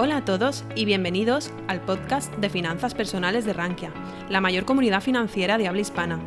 Hola 0.00 0.18
a 0.18 0.24
todos 0.24 0.62
y 0.76 0.84
bienvenidos 0.84 1.50
al 1.66 1.80
podcast 1.80 2.32
de 2.36 2.48
finanzas 2.48 2.94
personales 2.94 3.44
de 3.44 3.52
Rankia, 3.52 3.90
la 4.28 4.40
mayor 4.40 4.64
comunidad 4.64 5.00
financiera 5.00 5.58
de 5.58 5.66
habla 5.66 5.80
hispana. 5.80 6.20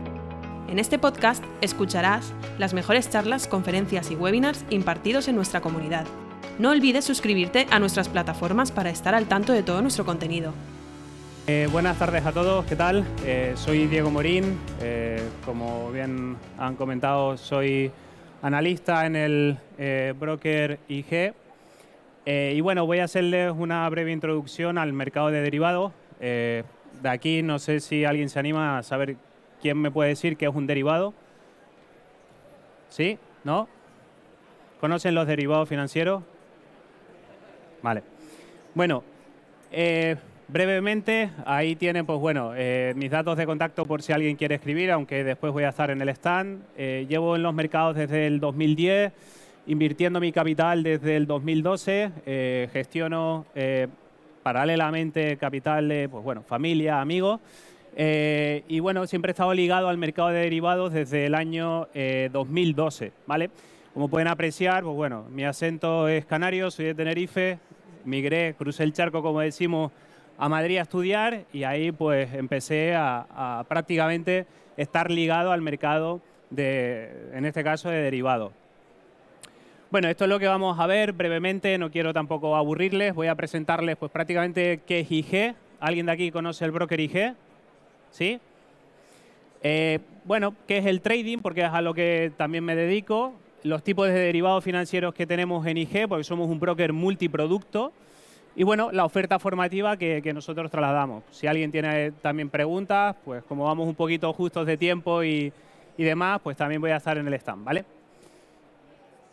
En 0.68 0.78
este 0.78 1.00
podcast 1.00 1.42
escucharás 1.62 2.34
las 2.60 2.74
mejores 2.74 3.10
charlas, 3.10 3.48
conferencias 3.48 4.12
y 4.12 4.16
webinars 4.16 4.66
impartidos 4.72 5.30
en 5.30 5.38
nuestra 5.38 5.62
comunidad. 5.62 6.06
No 6.60 6.72
olvides 6.72 7.06
suscribirte 7.06 7.66
a 7.72 7.80
nuestras 7.80 8.10
plataformas 8.10 8.74
para 8.74 8.90
estar 8.90 9.16
al 9.16 9.28
tanto 9.28 9.54
de 9.54 9.64
todo 9.64 9.82
nuestro 9.82 10.04
contenido. 10.04 10.52
Eh, 11.48 11.70
buenas 11.72 11.98
tardes 11.98 12.26
a 12.26 12.34
todos, 12.34 12.66
¿qué 12.66 12.76
tal? 12.76 13.06
Eh, 13.26 13.54
soy 13.56 13.88
Diego 13.88 14.12
Morín, 14.12 14.60
eh, 14.82 15.24
como 15.46 15.90
bien 15.94 16.36
han 16.58 16.76
comentado, 16.76 17.38
soy 17.38 17.90
analista 18.42 19.06
en 19.06 19.16
el 19.16 19.58
broker 20.20 20.78
IG 20.90 21.34
eh, 22.26 22.54
y 22.56 22.62
bueno, 22.62 22.86
voy 22.86 23.00
a 23.00 23.06
hacerles 23.06 23.52
una 23.56 23.88
breve 23.90 24.12
introducción 24.12 24.78
al 24.78 24.94
mercado 24.94 25.32
de 25.32 25.42
derivados. 25.42 25.92
Eh, 26.20 26.64
de 27.02 27.10
aquí 27.10 27.42
no 27.42 27.58
sé 27.58 27.80
si 27.80 28.06
alguien 28.06 28.30
se 28.30 28.40
anima 28.40 28.78
a 28.78 28.84
saber 28.84 29.16
quién 29.62 29.78
me 29.78 29.90
puede 29.90 30.10
decir 30.10 30.38
qué 30.38 30.46
es 30.46 30.54
un 30.54 30.68
derivado. 30.68 31.14
¿Sí? 32.90 33.18
¿No? 33.44 33.68
¿Conocen 34.80 35.16
los 35.16 35.26
derivados 35.26 35.68
financieros? 35.68 36.24
Vale. 37.82 38.04
Bueno, 38.76 39.04
eh, 39.72 40.16
brevemente, 40.48 41.32
ahí 41.46 41.76
tienen, 41.76 42.06
pues 42.06 42.20
bueno, 42.20 42.54
mis 42.96 43.10
datos 43.10 43.38
de 43.38 43.46
contacto 43.46 43.86
por 43.86 44.04
si 44.04 44.14
alguien 44.14 44.36
quiere 44.36 44.56
escribir, 44.56 44.92
aunque 44.92 45.24
después 45.24 45.54
voy 45.54 45.64
a 45.64 45.70
estar 45.70 45.90
en 45.90 46.02
el 46.02 46.10
stand. 46.10 46.62
llevo 46.76 47.36
en 47.36 47.44
los 47.44 47.54
mercados 47.54 47.96
desde 47.96 48.28
el 48.28 48.40
2010 48.40 49.14
invirtiendo 49.68 50.20
mi 50.20 50.32
capital 50.32 50.84
desde 50.84 51.16
el 51.16 51.28
2012, 51.28 52.12
eh, 52.26 52.70
gestiono 52.74 53.46
eh, 53.56 53.88
paralelamente 54.44 55.38
capital 55.38 55.88
de 55.88 56.10
pues, 56.10 56.24
bueno, 56.24 56.42
familia, 56.42 57.02
amigos. 57.02 57.40
Eh, 57.96 58.64
y 58.68 58.80
bueno, 58.80 59.06
siempre 59.06 59.32
he 59.32 59.34
estado 59.34 59.54
ligado 59.54 59.90
al 59.90 59.98
mercado 59.98 60.30
de 60.30 60.40
derivados 60.40 60.94
desde 60.94 61.26
el 61.26 61.36
año 61.36 61.88
2012, 62.32 63.12
¿vale? 63.28 63.50
Como 63.94 64.08
pueden 64.08 64.30
apreciar, 64.30 64.84
pues 64.84 64.96
bueno, 64.96 65.26
mi 65.30 65.44
acento 65.44 66.08
es 66.08 66.26
canario, 66.26 66.72
soy 66.72 66.86
de 66.86 66.96
Tenerife, 66.96 67.60
migré, 68.06 68.56
crucé 68.58 68.84
el 68.84 68.94
charco, 68.94 69.22
como 69.22 69.42
decimos, 69.42 69.92
a 70.38 70.48
Madrid 70.48 70.78
a 70.78 70.84
estudiar 70.84 71.44
y 71.52 71.66
ahí 71.66 71.92
pues 71.92 72.34
empecé 72.34 72.96
a, 72.96 73.60
a 73.60 73.66
prácticamente 73.66 74.46
estar 74.78 75.12
ligado 75.12 75.52
al 75.52 75.62
mercado 75.62 76.22
de, 76.50 77.30
en 77.34 77.46
este 77.46 77.62
caso, 77.64 77.90
de 77.90 77.98
derivados. 77.98 78.54
Bueno, 79.92 80.08
esto 80.08 80.24
es 80.24 80.30
lo 80.30 80.40
que 80.40 80.48
vamos 80.48 80.80
a 80.80 80.88
ver 80.88 81.12
brevemente, 81.12 81.78
no 81.78 81.92
quiero 81.92 82.14
tampoco 82.14 82.56
aburrirles, 82.56 83.14
voy 83.14 83.28
a 83.28 83.36
presentarles 83.36 83.98
pues 83.98 84.10
prácticamente 84.10 84.80
qué 84.88 85.02
es 85.02 85.12
IG. 85.12 85.54
¿Alguien 85.82 86.06
de 86.06 86.14
aquí 86.14 86.32
conoce 86.32 86.64
el 86.64 86.72
broker 86.72 86.98
IG? 86.98 87.36
¿Sí? 88.10 88.40
Eh, 89.62 90.00
bueno, 90.24 90.56
¿qué 90.66 90.78
es 90.78 90.86
el 90.86 91.02
trading? 91.02 91.40
Porque 91.40 91.66
es 91.66 91.70
a 91.70 91.82
lo 91.82 91.94
que 91.94 92.32
también 92.38 92.64
me 92.64 92.74
dedico. 92.74 93.34
Los 93.64 93.84
tipos 93.84 94.08
de 94.08 94.14
derivados 94.14 94.64
financieros 94.64 95.14
que 95.14 95.28
tenemos 95.28 95.68
en 95.68 95.76
IG, 95.76 96.08
porque 96.08 96.24
somos 96.24 96.50
un 96.50 96.62
broker 96.62 96.94
multiproducto. 96.94 97.92
Y 98.56 98.64
bueno, 98.64 98.94
la 98.94 99.04
oferta 99.04 99.40
formativa 99.40 99.98
que, 99.98 100.32
nosotros 100.34 100.72
trasladamos. 100.72 101.26
Si 101.32 101.48
alguien 101.48 101.70
tiene 101.70 102.14
también 102.14 102.50
preguntas, 102.50 103.18
pues 103.26 103.44
como 103.44 103.66
vamos 103.66 103.90
un 103.90 103.96
poquito 103.96 104.32
justos 104.32 104.66
de 104.66 104.78
tiempo 104.78 105.22
y, 105.22 105.52
y 105.98 106.04
demás, 106.06 106.40
pues 106.42 106.56
también 106.56 106.80
voy 106.80 106.92
a 106.92 106.96
estar 106.96 107.18
en 107.18 107.28
el 107.28 107.34
stand, 107.34 107.66
¿vale? 107.66 107.84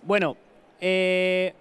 Bueno, 0.03 0.37
eh, 0.81 1.55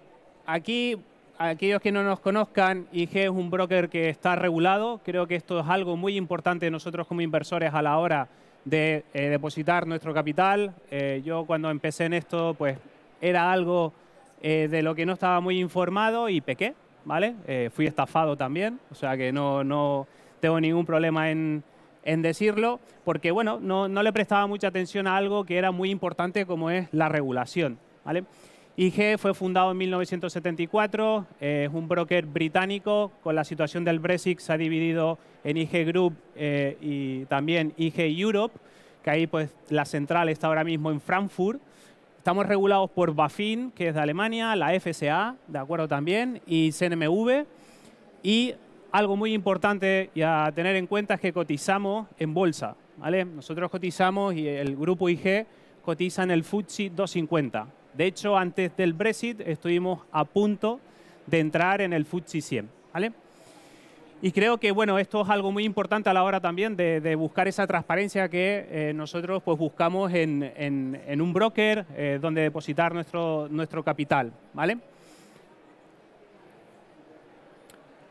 aquí, 0.46 0.96
aquellos 1.38 1.80
que 1.80 1.92
no 1.92 2.02
nos 2.02 2.20
conozcan, 2.20 2.86
IG 2.92 3.16
es 3.18 3.30
un 3.30 3.50
broker 3.50 3.88
que 3.88 4.08
está 4.08 4.36
regulado. 4.36 5.00
Creo 5.04 5.26
que 5.26 5.36
esto 5.36 5.60
es 5.60 5.66
algo 5.66 5.96
muy 5.96 6.16
importante 6.16 6.70
nosotros 6.70 7.06
como 7.06 7.20
inversores 7.20 7.74
a 7.74 7.82
la 7.82 7.98
hora 7.98 8.28
de 8.64 9.04
eh, 9.14 9.28
depositar 9.28 9.86
nuestro 9.86 10.12
capital. 10.14 10.74
Eh, 10.90 11.22
yo 11.24 11.44
cuando 11.44 11.70
empecé 11.70 12.04
en 12.04 12.14
esto, 12.14 12.54
pues 12.54 12.78
era 13.20 13.50
algo 13.50 13.92
de 14.40 14.82
lo 14.82 14.94
que 14.94 15.04
no 15.04 15.14
estaba 15.14 15.40
muy 15.40 15.58
informado 15.58 16.28
y 16.28 16.40
pequé, 16.40 16.74
¿vale? 17.04 17.34
fui 17.72 17.86
estafado 17.86 18.36
también, 18.36 18.78
o 18.92 18.94
sea 18.94 19.16
que 19.16 19.32
no, 19.32 19.64
no 19.64 20.06
tengo 20.38 20.60
ningún 20.60 20.86
problema 20.86 21.28
en, 21.32 21.64
en 22.04 22.22
decirlo, 22.22 22.80
porque 23.04 23.30
bueno, 23.30 23.58
no, 23.60 23.88
no, 23.88 24.02
le 24.02 24.12
prestaba 24.12 24.46
mucha 24.46 24.68
atención 24.68 25.06
a 25.06 25.16
algo 25.16 25.44
que 25.44 25.58
era 25.58 25.72
muy 25.72 25.90
importante 25.90 26.46
como 26.46 26.70
es 26.70 26.88
la 26.92 27.08
regulación, 27.08 27.78
¿vale? 28.04 28.24
IG 28.80 29.18
fue 29.18 29.34
fundado 29.34 29.72
en 29.72 29.76
1974, 29.76 31.26
eh, 31.40 31.66
es 31.68 31.74
un 31.74 31.88
broker 31.88 32.26
británico, 32.26 33.10
con 33.24 33.34
la 33.34 33.42
situación 33.42 33.82
del 33.82 33.98
Brexit 33.98 34.38
se 34.38 34.52
ha 34.52 34.56
dividido 34.56 35.18
en 35.42 35.56
IG 35.56 35.84
Group 35.84 36.14
eh, 36.36 36.76
y 36.80 37.24
también 37.24 37.74
IG 37.76 37.98
Europe, 38.20 38.56
que 39.02 39.10
ahí 39.10 39.26
pues 39.26 39.50
la 39.68 39.84
central 39.84 40.28
está 40.28 40.46
ahora 40.46 40.62
mismo 40.62 40.92
en 40.92 41.00
Frankfurt. 41.00 41.60
Estamos 42.18 42.46
regulados 42.46 42.88
por 42.90 43.12
BaFin, 43.16 43.72
que 43.72 43.88
es 43.88 43.96
de 43.96 44.00
Alemania, 44.00 44.54
la 44.54 44.70
FSA, 44.78 45.34
de 45.48 45.58
acuerdo 45.58 45.88
también, 45.88 46.40
y 46.46 46.70
CNMV. 46.70 47.46
Y 48.22 48.54
algo 48.92 49.16
muy 49.16 49.34
importante 49.34 50.10
y 50.14 50.22
a 50.22 50.52
tener 50.54 50.76
en 50.76 50.86
cuenta 50.86 51.14
es 51.14 51.20
que 51.20 51.32
cotizamos 51.32 52.06
en 52.16 52.32
bolsa. 52.32 52.76
¿vale? 52.96 53.24
Nosotros 53.24 53.72
cotizamos 53.72 54.34
y 54.34 54.46
el 54.46 54.76
grupo 54.76 55.08
IG 55.08 55.46
cotiza 55.82 56.22
en 56.22 56.30
el 56.30 56.44
FTSE 56.44 56.90
250. 56.90 57.66
De 57.94 58.06
hecho, 58.06 58.36
antes 58.36 58.76
del 58.76 58.92
Brexit 58.92 59.40
estuvimos 59.40 60.00
a 60.12 60.24
punto 60.24 60.80
de 61.26 61.40
entrar 61.40 61.80
en 61.80 61.92
el 61.92 62.04
FTSE 62.04 62.40
100. 62.40 62.68
¿vale? 62.92 63.12
Y 64.20 64.32
creo 64.32 64.58
que 64.58 64.72
bueno, 64.72 64.98
esto 64.98 65.22
es 65.22 65.28
algo 65.28 65.52
muy 65.52 65.64
importante 65.64 66.10
a 66.10 66.12
la 66.12 66.24
hora 66.24 66.40
también 66.40 66.76
de, 66.76 67.14
buscar 67.14 67.46
esa 67.46 67.66
transparencia 67.66 68.28
que 68.28 68.66
eh, 68.70 68.92
nosotros 68.92 69.42
pues, 69.44 69.56
buscamos 69.56 70.12
en, 70.12 71.20
un 71.20 71.32
broker 71.32 71.86
eh, 71.96 72.18
donde 72.20 72.42
depositar 72.42 72.92
nuestro, 72.92 73.46
nuestro 73.48 73.84
capital. 73.84 74.32
¿vale? 74.52 74.78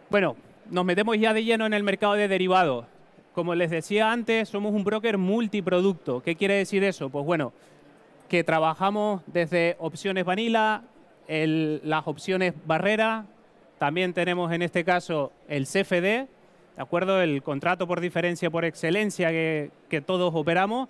Bueno, 0.09 0.38
nos 0.69 0.85
metemos 0.85 1.17
ya 1.17 1.33
de 1.33 1.44
lleno 1.44 1.65
en 1.65 1.73
el 1.73 1.83
mercado 1.83 2.13
de 2.13 2.29
derivados. 2.29 2.85
Como 3.33 3.53
les 3.53 3.69
decía 3.69 4.11
antes, 4.11 4.47
somos 4.47 4.73
un 4.73 4.85
broker 4.85 5.17
multiproducto. 5.17 6.21
¿Qué 6.21 6.35
quiere 6.35 6.55
decir 6.55 6.83
eso? 6.85 7.09
Pues 7.09 7.25
bueno, 7.25 7.51
que 8.27 8.43
trabajamos 8.43 9.21
desde 9.27 9.75
opciones 9.79 10.25
vanilla, 10.25 10.83
las 11.27 12.07
opciones 12.07 12.53
barrera, 12.65 13.25
también 13.79 14.13
tenemos 14.13 14.51
en 14.51 14.61
este 14.61 14.83
caso 14.83 15.31
el 15.47 15.65
CFD, 15.65 16.01
¿de 16.01 16.27
acuerdo? 16.77 17.21
El 17.21 17.43
contrato 17.43 17.88
por 17.88 18.01
diferencia 18.01 18.49
por 18.49 18.65
excelencia 18.65 19.29
que, 19.29 19.71
todos 20.05 20.33
operamos. 20.33 20.89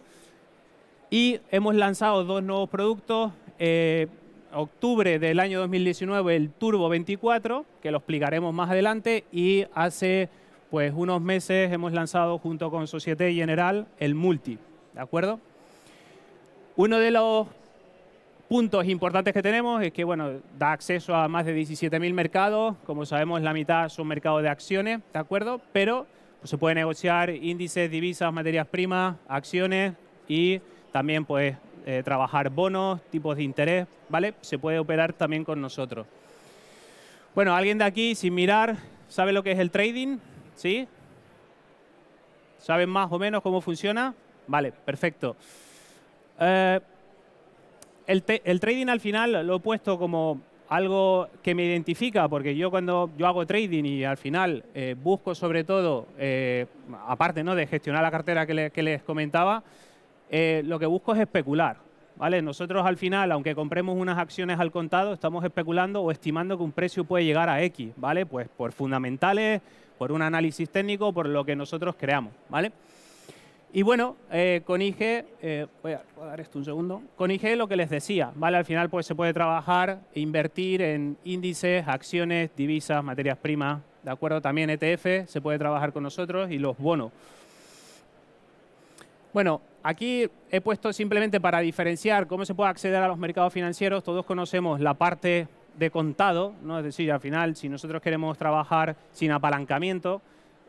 Y 1.09 1.39
hemos 1.51 1.75
lanzado 1.75 2.23
dos 2.23 2.43
nuevos 2.43 2.69
productos. 2.69 3.31
Eh, 3.59 4.07
octubre 4.53 5.19
del 5.19 5.39
año 5.39 5.59
2019 5.59 6.35
el 6.35 6.49
Turbo 6.49 6.89
24, 6.89 7.65
que 7.81 7.91
lo 7.91 7.97
explicaremos 7.97 8.53
más 8.53 8.69
adelante, 8.69 9.25
y 9.31 9.65
hace 9.73 10.29
pues 10.69 10.93
unos 10.95 11.21
meses 11.21 11.71
hemos 11.71 11.93
lanzado 11.93 12.37
junto 12.39 12.71
con 12.71 12.87
Societe 12.87 13.33
General 13.33 13.87
el 13.99 14.15
Multi, 14.15 14.57
¿de 14.93 14.99
acuerdo? 14.99 15.39
Uno 16.77 16.99
de 16.99 17.09
los 17.09 17.47
puntos 18.47 18.85
importantes 18.85 19.33
que 19.33 19.41
tenemos 19.41 19.81
es 19.81 19.91
que 19.91 20.03
bueno, 20.03 20.33
da 20.59 20.73
acceso 20.73 21.15
a 21.15 21.27
más 21.27 21.43
de 21.43 21.59
17.000 21.59 22.13
mercados. 22.13 22.75
Como 22.85 23.03
sabemos, 23.03 23.41
la 23.41 23.51
mitad 23.51 23.89
son 23.89 24.05
mercados 24.05 24.43
de 24.43 24.49
acciones, 24.49 24.99
¿de 25.11 25.17
acuerdo? 25.17 25.59
Pero 25.73 26.05
se 26.43 26.55
puede 26.59 26.75
negociar 26.75 27.31
índices, 27.31 27.89
divisas, 27.89 28.31
materias 28.31 28.67
primas, 28.67 29.15
acciones 29.27 29.95
y 30.27 30.61
también 30.91 31.25
pues 31.25 31.57
trabajar 32.03 32.51
bonos, 32.51 33.01
tipos 33.09 33.37
de 33.37 33.41
interés, 33.41 33.87
¿vale? 34.07 34.35
Se 34.41 34.59
puede 34.59 34.77
operar 34.77 35.13
también 35.13 35.43
con 35.43 35.59
nosotros. 35.59 36.05
Bueno, 37.33 37.55
alguien 37.55 37.79
de 37.79 37.85
aquí, 37.85 38.13
sin 38.13 38.35
mirar, 38.35 38.77
¿sabe 39.09 39.31
lo 39.31 39.41
que 39.41 39.53
es 39.53 39.57
el 39.57 39.71
trading? 39.71 40.19
¿Sí? 40.53 40.87
¿Saben 42.59 42.89
más 42.89 43.11
o 43.11 43.17
menos 43.17 43.41
cómo 43.41 43.61
funciona? 43.61 44.13
Vale, 44.45 44.71
perfecto. 44.71 45.35
Eh, 46.39 46.79
el, 48.07 48.59
trading 48.59 48.87
al 48.87 48.99
final 48.99 49.45
lo 49.45 49.55
he 49.55 49.59
puesto 49.59 49.99
como 49.99 50.41
algo 50.69 51.29
que 51.41 51.55
me 51.55 51.65
identifica, 51.65 52.27
porque 52.27 52.55
yo 52.55 52.69
cuando 52.69 53.09
yo 53.17 53.27
hago 53.27 53.45
trading 53.45 53.83
y 53.85 54.03
al 54.03 54.17
final 54.17 54.63
eh, 54.73 54.95
busco 55.01 55.35
sobre 55.35 55.63
todo, 55.63 56.07
eh, 56.17 56.65
aparte 57.07 57.43
¿no? 57.43 57.55
de 57.55 57.67
gestionar 57.67 58.01
la 58.01 58.11
cartera 58.11 58.45
que, 58.45 58.71
que 58.71 58.83
les 58.83 59.03
comentaba, 59.03 59.63
lo 60.29 60.79
que 60.79 60.85
busco 60.85 61.13
es 61.13 61.21
especular. 61.21 61.77
¿vale? 62.17 62.41
Nosotros 62.41 62.85
al 62.85 62.97
final, 62.97 63.31
aunque 63.31 63.55
compremos 63.55 63.97
unas 63.97 64.17
acciones 64.17 64.59
al 64.59 64.71
contado, 64.71 65.13
estamos 65.13 65.43
especulando 65.43 66.01
o 66.01 66.11
estimando 66.11 66.57
que 66.57 66.63
un 66.63 66.71
precio 66.71 67.05
puede 67.05 67.25
llegar 67.25 67.49
a 67.49 67.61
X, 67.63 67.91
¿vale? 67.95 68.25
Pues 68.25 68.49
por 68.49 68.71
fundamentales, 68.71 69.61
por 69.97 70.11
un 70.11 70.21
análisis 70.21 70.69
técnico, 70.69 71.13
por 71.13 71.27
lo 71.27 71.45
que 71.45 71.55
nosotros 71.55 71.95
creamos, 71.97 72.33
¿vale? 72.49 72.71
Y 73.73 73.81
bueno, 73.81 74.15
eh, 74.31 74.61
con 74.65 74.81
IG, 74.81 75.25
eh, 75.41 75.67
voy, 75.83 75.91
a, 75.91 76.01
dar 76.25 76.39
esto 76.39 76.57
un 76.57 76.65
segundo, 76.65 77.01
con 77.17 77.31
IG 77.31 77.57
lo 77.57 77.67
que 77.67 77.75
les 77.75 77.89
decía, 77.89 78.31
¿vale? 78.35 78.57
Al 78.57 78.65
final 78.65 78.89
pues 78.89 79.05
se 79.05 79.13
puede 79.13 79.33
trabajar 79.33 79.99
e 80.13 80.21
invertir 80.21 80.81
en 80.81 81.17
índices, 81.25 81.85
acciones, 81.85 82.49
divisas, 82.55 83.03
materias 83.03 83.37
primas, 83.37 83.81
¿de 84.03 84.11
acuerdo? 84.11 84.41
También 84.41 84.69
ETF 84.69 85.29
se 85.29 85.41
puede 85.41 85.59
trabajar 85.59 85.91
con 85.91 86.03
nosotros 86.03 86.49
y 86.49 86.59
los 86.59 86.77
bonos. 86.77 87.11
Bueno, 89.33 89.61
aquí 89.83 90.29
he 90.49 90.61
puesto 90.61 90.93
simplemente 90.93 91.41
para 91.41 91.59
diferenciar 91.59 92.25
cómo 92.25 92.45
se 92.45 92.55
puede 92.55 92.69
acceder 92.69 93.03
a 93.03 93.07
los 93.09 93.17
mercados 93.17 93.51
financieros. 93.51 94.03
Todos 94.03 94.25
conocemos 94.25 94.79
la 94.79 94.93
parte 94.93 95.49
de 95.77 95.91
contado, 95.91 96.53
¿no? 96.63 96.79
es 96.79 96.85
decir, 96.85 97.11
al 97.11 97.19
final, 97.19 97.55
si 97.55 97.67
nosotros 97.67 98.01
queremos 98.01 98.37
trabajar 98.37 98.95
sin 99.11 99.31
apalancamiento, 99.31 100.21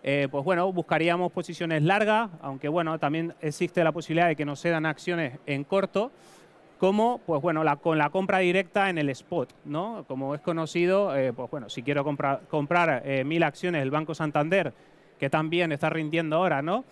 eh, 0.02 0.28
pues 0.30 0.44
bueno, 0.44 0.72
buscaríamos 0.72 1.32
posiciones 1.32 1.82
largas, 1.82 2.30
aunque 2.40 2.68
bueno, 2.68 2.98
también 2.98 3.34
existe 3.40 3.82
la 3.82 3.92
posibilidad 3.92 4.28
de 4.28 4.36
que 4.36 4.44
nos 4.44 4.60
sean 4.60 4.86
acciones 4.86 5.38
en 5.46 5.64
corto, 5.64 6.12
como 6.78 7.20
pues 7.26 7.42
bueno, 7.42 7.64
con 7.80 7.98
la 7.98 8.10
compra 8.10 8.38
directa 8.38 8.88
en 8.88 8.98
el 8.98 9.08
spot, 9.10 9.52
¿no? 9.64 10.04
Como 10.06 10.34
es 10.34 10.40
conocido, 10.40 11.16
eh, 11.16 11.32
pues 11.32 11.50
bueno, 11.50 11.68
si 11.68 11.82
quiero 11.82 12.04
comprar 12.04 13.02
eh, 13.04 13.24
mil 13.24 13.42
acciones 13.42 13.82
del 13.82 13.90
Banco 13.90 14.14
Santander, 14.14 14.72
que 15.18 15.28
también 15.28 15.72
está 15.72 15.90
rindiendo 15.90 16.36
ahora, 16.36 16.62
¿no? 16.62 16.84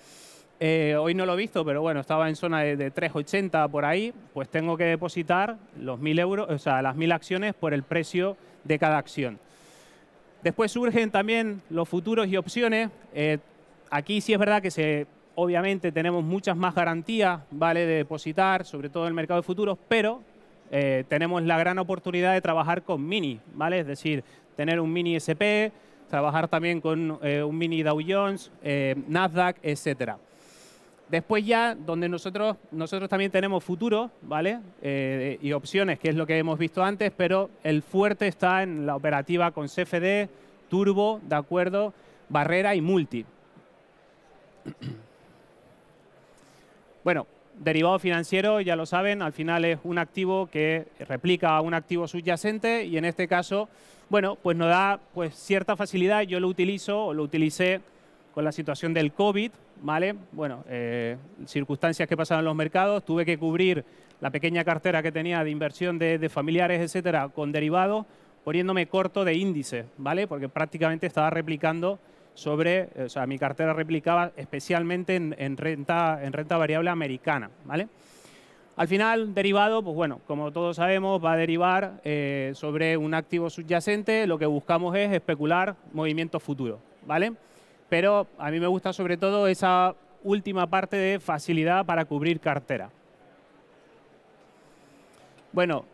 hoy 0.59 1.13
no 1.13 1.27
lo 1.27 1.35
he 1.35 1.37
visto, 1.37 1.67
pero 1.67 1.83
bueno, 1.83 2.01
estaba 2.01 2.31
en 2.31 2.35
zona 2.35 2.61
de, 2.61 2.79
de 2.79 2.91
3,80 2.91 3.71
por 3.71 3.85
ahí, 3.85 4.15
pues 4.33 4.49
tengo 4.49 4.79
que 4.79 4.85
depositar 4.85 5.59
los 5.79 6.01
mil 6.01 6.19
euros, 6.19 6.49
o 6.49 6.57
sea, 6.57 6.81
las 6.81 6.97
mil 6.97 7.13
acciones 7.13 7.53
por 7.53 7.75
el 7.75 7.83
precio 7.83 8.39
de 8.65 8.79
cada 8.79 8.97
acción. 8.97 9.39
Después 10.47 10.71
surgen 10.71 11.11
también 11.11 11.61
los 11.71 11.89
futuros 11.89 12.29
y 12.29 12.37
opciones. 12.37 12.89
Eh, 13.13 13.39
aquí 13.91 14.21
sí 14.21 14.33
es 14.33 14.39
verdad 14.39 14.63
que 14.63 14.71
se, 14.71 15.09
obviamente 15.35 15.91
tenemos 15.91 16.23
muchas 16.23 16.57
más 16.57 16.73
garantías 16.73 17.41
¿vale? 17.51 17.81
de 17.81 17.95
depositar, 17.97 18.65
sobre 18.65 18.89
todo 18.89 19.03
en 19.03 19.09
el 19.09 19.15
mercado 19.15 19.41
de 19.41 19.45
futuros, 19.45 19.77
pero 19.89 20.21
eh, 20.71 21.03
tenemos 21.09 21.43
la 21.43 21.59
gran 21.59 21.81
oportunidad 21.81 22.33
de 22.33 22.41
trabajar 22.41 22.85
con 22.85 23.05
mini, 23.05 23.41
¿vale? 23.55 23.81
es 23.81 23.89
decir, 23.89 24.23
tener 24.55 24.79
un 24.79 24.93
mini 24.93 25.17
SP, 25.19 25.75
trabajar 26.09 26.47
también 26.47 26.81
con 26.81 27.19
eh, 27.25 27.43
un 27.43 27.59
mini 27.59 27.83
Dow 27.83 27.99
Jones, 28.07 28.53
Nasdaq, 29.09 29.57
etcétera. 29.65 30.17
Después 31.09 31.47
ya, 31.47 31.77
donde 31.77 32.09
nosotros, 32.09 32.57
nosotros 32.73 33.09
también 33.09 33.31
tenemos 33.31 33.63
futuros, 33.63 34.11
¿vale? 34.23 34.59
Eh, 34.83 35.39
y 35.41 35.53
opciones, 35.53 36.01
que 36.01 36.09
es 36.09 36.17
lo 36.17 36.27
que 36.27 36.37
hemos 36.37 36.59
visto 36.59 36.83
antes, 36.83 37.13
pero 37.17 37.49
el 37.63 37.83
fuerte 37.83 38.27
está 38.27 38.65
en 38.65 38.87
la 38.87 38.97
operativa 38.97 39.53
con 39.53 39.69
CFD, 39.69 40.29
turbo, 40.69 41.21
¿de 41.23 41.37
acuerdo? 41.37 41.95
Barrera 42.29 42.75
y 42.75 42.81
multi. 42.81 43.25
Bueno, 47.05 47.29
derivado 47.61 48.01
financiero, 48.01 48.61
ya 48.61 48.75
lo 48.75 48.85
saben, 48.85 49.23
al 49.23 49.33
final 49.33 49.65
es 49.65 49.79
un 49.85 49.99
activo 49.99 50.49
que 50.49 50.89
replica 51.09 51.57
a 51.57 51.61
un 51.61 51.73
activo 51.73 52.09
subyacente 52.09 52.85
y 52.85 52.99
en 52.99 53.05
este 53.05 53.29
caso, 53.29 53.69
bueno, 54.09 54.35
pues 54.35 54.57
nos 54.57 54.67
da 54.67 54.99
pues, 55.15 55.37
cierta 55.37 55.77
facilidad. 55.77 56.23
Yo 56.23 56.41
lo 56.41 56.49
utilizo 56.49 57.07
o 57.07 57.15
lo 57.15 57.23
utilicé 57.23 57.81
con 58.35 58.43
la 58.43 58.51
situación 58.51 58.93
del 58.93 59.13
COVID, 59.13 59.53
¿vale? 59.83 60.15
Bueno, 60.33 60.65
eh, 60.69 61.17
circunstancias 61.47 62.09
que 62.09 62.17
pasaban 62.17 62.41
en 62.43 62.47
los 62.47 62.57
mercados, 62.57 63.05
tuve 63.05 63.25
que 63.25 63.39
cubrir 63.39 63.85
la 64.21 64.31
pequeña 64.31 64.65
cartera 64.65 65.03
que 65.03 65.13
tenía 65.13 65.45
de 65.45 65.51
inversión 65.51 65.99
de, 65.99 66.29
familiares, 66.29 66.81
etcétera, 66.81 67.29
con 67.29 67.53
derivados, 67.53 68.07
poniéndome 68.45 68.87
corto 68.87 69.25
de 69.25 69.35
índice, 69.35 69.87
¿vale? 69.99 70.27
Porque 70.27 70.49
prácticamente 70.49 71.07
estaba 71.07 71.31
replicando 71.31 71.99
sobre, 72.35 72.89
o 73.05 73.09
sea, 73.09 73.27
mi 73.27 73.39
cartera 73.39 73.73
replicaba 73.73 74.33
especialmente 74.37 75.17
en, 75.17 75.57
renta, 75.57 76.21
en 76.23 76.33
renta 76.33 76.57
variable 76.57 76.91
americana, 76.91 77.51
¿vale? 77.65 77.89
Al 78.77 78.89
final, 78.89 79.33
derivado, 79.35 79.83
pues 79.83 79.97
bueno, 79.97 80.21
como 80.27 80.53
todos 80.53 80.77
sabemos, 80.77 81.25
va 81.25 81.33
a 81.33 81.37
derivar 81.37 82.01
eh, 82.05 82.53
sobre 82.55 82.99
un 82.99 83.15
activo 83.15 83.49
subyacente. 83.49 84.27
Lo 84.27 84.37
que 84.37 84.45
buscamos 84.45 84.95
es 84.95 85.11
especular 85.13 85.77
movimientos 85.95 86.43
futuros, 86.43 86.79
¿vale? 87.07 87.33
Pero 87.89 88.27
a 88.39 88.51
mí 88.51 88.61
me 88.61 88.67
gusta 88.67 88.93
sobre 88.93 89.17
todo 89.17 89.47
esa 89.49 89.95
última 90.23 90.67
parte 90.67 90.97
de 90.97 91.21
facilidad 91.21 91.87
para 91.87 92.05
cubrir 92.05 92.41
cartera. 92.41 92.91
Bueno, 95.53 95.85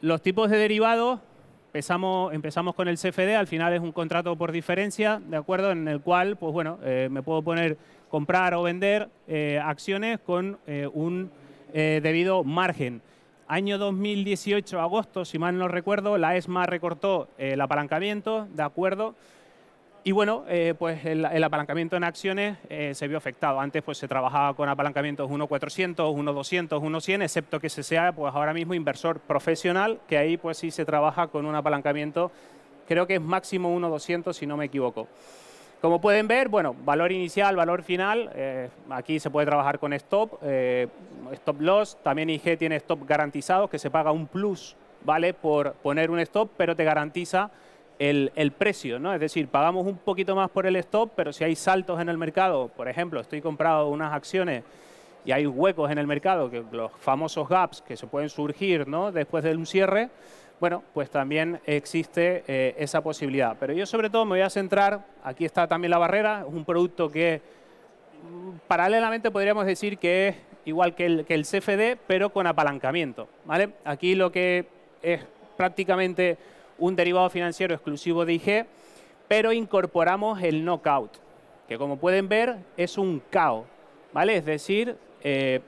los 0.00 0.22
tipos 0.22 0.50
de 0.50 0.58
derivados, 0.58 1.20
empezamos, 1.66 2.32
empezamos 2.32 2.74
con 2.74 2.88
el 2.88 2.96
CFD, 2.96 3.36
al 3.36 3.46
final 3.46 3.72
es 3.72 3.80
un 3.80 3.92
contrato 3.92 4.34
por 4.36 4.52
diferencia, 4.52 5.20
¿de 5.24 5.36
acuerdo? 5.36 5.70
En 5.70 5.86
el 5.86 6.00
cual, 6.00 6.36
pues 6.36 6.52
bueno, 6.52 6.78
eh, 6.82 7.08
me 7.10 7.22
puedo 7.22 7.42
poner 7.42 7.76
comprar 8.08 8.54
o 8.54 8.62
vender 8.62 9.08
eh, 9.28 9.60
acciones 9.62 10.18
con 10.20 10.58
eh, 10.66 10.88
un 10.92 11.30
debido 11.72 12.44
margen. 12.44 13.02
Año 13.48 13.78
2018, 13.78 14.80
agosto, 14.80 15.24
si 15.24 15.40
mal 15.40 15.58
no 15.58 15.66
recuerdo, 15.66 16.18
la 16.18 16.36
ESMA 16.36 16.66
recortó 16.66 17.26
el 17.36 17.60
apalancamiento, 17.60 18.46
¿de 18.54 18.62
acuerdo? 18.62 19.16
Y 20.06 20.12
bueno, 20.12 20.44
eh, 20.48 20.74
pues 20.78 21.02
el, 21.06 21.24
apalancamiento 21.24 21.96
en 21.96 22.04
acciones 22.04 22.58
eh, 22.68 22.92
se 22.94 23.08
vio 23.08 23.16
afectado. 23.16 23.58
Antes 23.58 23.82
pues 23.82 23.96
se 23.96 24.06
trabajaba 24.06 24.52
con 24.52 24.68
apalancamientos 24.68 25.30
1.400, 25.30 25.94
1.200, 25.96 26.68
1.100, 26.68 27.22
excepto 27.22 27.58
que 27.58 27.70
se 27.70 27.82
sea 27.82 28.12
pues 28.12 28.34
ahora 28.34 28.52
mismo 28.52 28.74
inversor 28.74 29.18
profesional, 29.20 29.98
que 30.06 30.18
ahí 30.18 30.36
pues 30.36 30.58
sí 30.58 30.70
se 30.70 30.84
trabaja 30.84 31.28
con 31.28 31.46
un 31.46 31.54
apalancamiento, 31.54 32.30
creo 32.86 33.06
que 33.06 33.14
es 33.14 33.20
máximo 33.22 33.74
1.200 33.74 34.34
si 34.34 34.46
no 34.46 34.58
me 34.58 34.66
equivoco. 34.66 35.08
Como 35.80 36.02
pueden 36.02 36.28
ver, 36.28 36.50
bueno, 36.50 36.76
valor 36.84 37.10
inicial, 37.10 37.56
valor 37.56 37.82
final, 37.82 38.30
eh, 38.34 38.68
aquí 38.90 39.18
se 39.18 39.30
puede 39.30 39.46
trabajar 39.46 39.78
con 39.78 39.94
stop, 39.94 40.38
stop 41.32 41.60
loss, 41.62 41.96
también 42.02 42.28
IG 42.28 42.58
tiene 42.58 42.76
stop 42.76 43.06
garantizado, 43.06 43.68
que 43.68 43.78
se 43.78 43.90
paga 43.90 44.12
un 44.12 44.26
plus, 44.26 44.76
¿vale? 45.02 45.32
Por 45.32 45.72
poner 45.72 46.10
un 46.10 46.20
stop, 46.20 46.50
pero 46.58 46.76
te 46.76 46.84
garantiza 46.84 47.50
el, 47.98 48.52
precio, 48.56 48.98
¿no? 48.98 49.14
Es 49.14 49.20
decir, 49.20 49.48
pagamos 49.48 49.86
un 49.86 49.98
poquito 49.98 50.34
más 50.34 50.50
por 50.50 50.66
el 50.66 50.76
stop, 50.76 51.12
pero 51.14 51.32
si 51.32 51.44
hay 51.44 51.54
saltos 51.54 52.00
en 52.00 52.08
el 52.08 52.18
mercado, 52.18 52.68
por 52.68 52.88
ejemplo, 52.88 53.20
estoy 53.20 53.40
comprando 53.40 53.88
unas 53.88 54.12
acciones 54.12 54.64
y 55.24 55.32
hay 55.32 55.46
huecos 55.46 55.90
en 55.90 55.98
el 55.98 56.06
mercado, 56.06 56.50
que 56.50 56.62
los 56.72 56.92
famosos 56.92 57.48
gaps 57.48 57.82
que 57.82 57.96
se 57.96 58.06
pueden 58.06 58.28
surgir 58.28 58.86
¿no? 58.86 59.10
después 59.10 59.42
de 59.44 59.56
un 59.56 59.66
cierre, 59.66 60.10
bueno, 60.60 60.82
pues 60.92 61.10
también 61.10 61.60
existe 61.66 62.44
eh, 62.46 62.74
esa 62.78 63.02
posibilidad. 63.02 63.56
Pero 63.58 63.72
yo 63.72 63.86
sobre 63.86 64.10
todo 64.10 64.24
me 64.24 64.30
voy 64.30 64.40
a 64.40 64.50
centrar, 64.50 65.04
aquí 65.22 65.44
está 65.44 65.66
también 65.66 65.90
la 65.90 65.98
barrera, 65.98 66.44
es 66.46 66.54
un 66.54 66.64
producto 66.64 67.10
que 67.10 67.40
mm, 68.22 68.68
paralelamente 68.68 69.30
podríamos 69.30 69.66
decir 69.66 69.98
que 69.98 70.28
es 70.28 70.36
igual 70.64 70.94
que 70.94 71.06
el, 71.06 71.24
que 71.24 71.34
el 71.34 71.44
CFD, 71.44 71.98
pero 72.06 72.30
con 72.30 72.46
apalancamiento. 72.46 73.28
¿vale? 73.44 73.70
Aquí 73.84 74.14
lo 74.14 74.30
que 74.30 74.66
es 75.02 75.20
prácticamente 75.56 76.36
un 76.78 76.96
derivado 76.96 77.30
financiero 77.30 77.74
exclusivo 77.74 78.24
de 78.24 78.34
IG, 78.34 78.66
pero 79.28 79.52
incorporamos 79.52 80.42
el 80.42 80.64
knockout, 80.64 81.12
que 81.68 81.78
como 81.78 81.98
pueden 81.98 82.28
ver 82.28 82.56
es 82.76 82.98
un 82.98 83.22
KO, 83.32 83.64
¿vale? 84.12 84.36
Es 84.36 84.44
decir, 84.44 84.96
eh, 85.22 85.60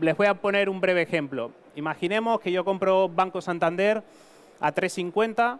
les 0.00 0.16
voy 0.16 0.26
a 0.26 0.34
poner 0.34 0.68
un 0.68 0.80
breve 0.80 1.02
ejemplo. 1.02 1.50
Imaginemos 1.76 2.40
que 2.40 2.52
yo 2.52 2.64
compro 2.64 3.08
Banco 3.08 3.40
Santander 3.40 4.02
a 4.60 4.72
350, 4.72 5.58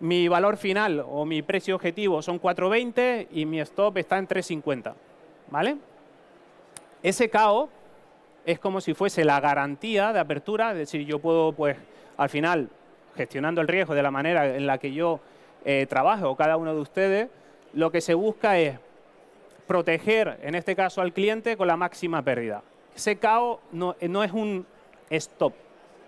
mi 0.00 0.26
valor 0.28 0.56
final 0.56 1.04
o 1.06 1.24
mi 1.24 1.42
precio 1.42 1.76
objetivo 1.76 2.22
son 2.22 2.38
420 2.38 3.28
y 3.30 3.46
mi 3.46 3.60
stop 3.60 3.98
está 3.98 4.18
en 4.18 4.26
350, 4.26 4.94
¿vale? 5.50 5.76
Ese 7.02 7.30
KO 7.30 7.68
es 8.44 8.58
como 8.58 8.80
si 8.80 8.94
fuese 8.94 9.24
la 9.24 9.40
garantía 9.40 10.12
de 10.12 10.20
apertura, 10.20 10.72
es 10.72 10.78
decir, 10.78 11.06
yo 11.06 11.18
puedo, 11.18 11.52
pues, 11.52 11.76
al 12.16 12.28
final 12.28 12.68
gestionando 13.16 13.60
el 13.60 13.68
riesgo 13.68 13.94
de 13.94 14.02
la 14.02 14.10
manera 14.10 14.56
en 14.56 14.66
la 14.66 14.78
que 14.78 14.92
yo 14.92 15.20
eh, 15.64 15.86
trabajo 15.88 16.34
cada 16.36 16.56
uno 16.56 16.74
de 16.74 16.80
ustedes, 16.80 17.28
lo 17.72 17.92
que 17.92 18.00
se 18.00 18.14
busca 18.14 18.58
es 18.58 18.78
proteger, 19.66 20.38
en 20.42 20.54
este 20.54 20.74
caso 20.74 21.00
al 21.00 21.12
cliente, 21.12 21.56
con 21.56 21.68
la 21.68 21.76
máxima 21.76 22.22
pérdida. 22.22 22.62
Ese 22.94 23.16
KO 23.16 23.60
no, 23.70 23.94
eh, 24.00 24.08
no 24.08 24.24
es 24.24 24.32
un 24.32 24.66
stop, 25.08 25.52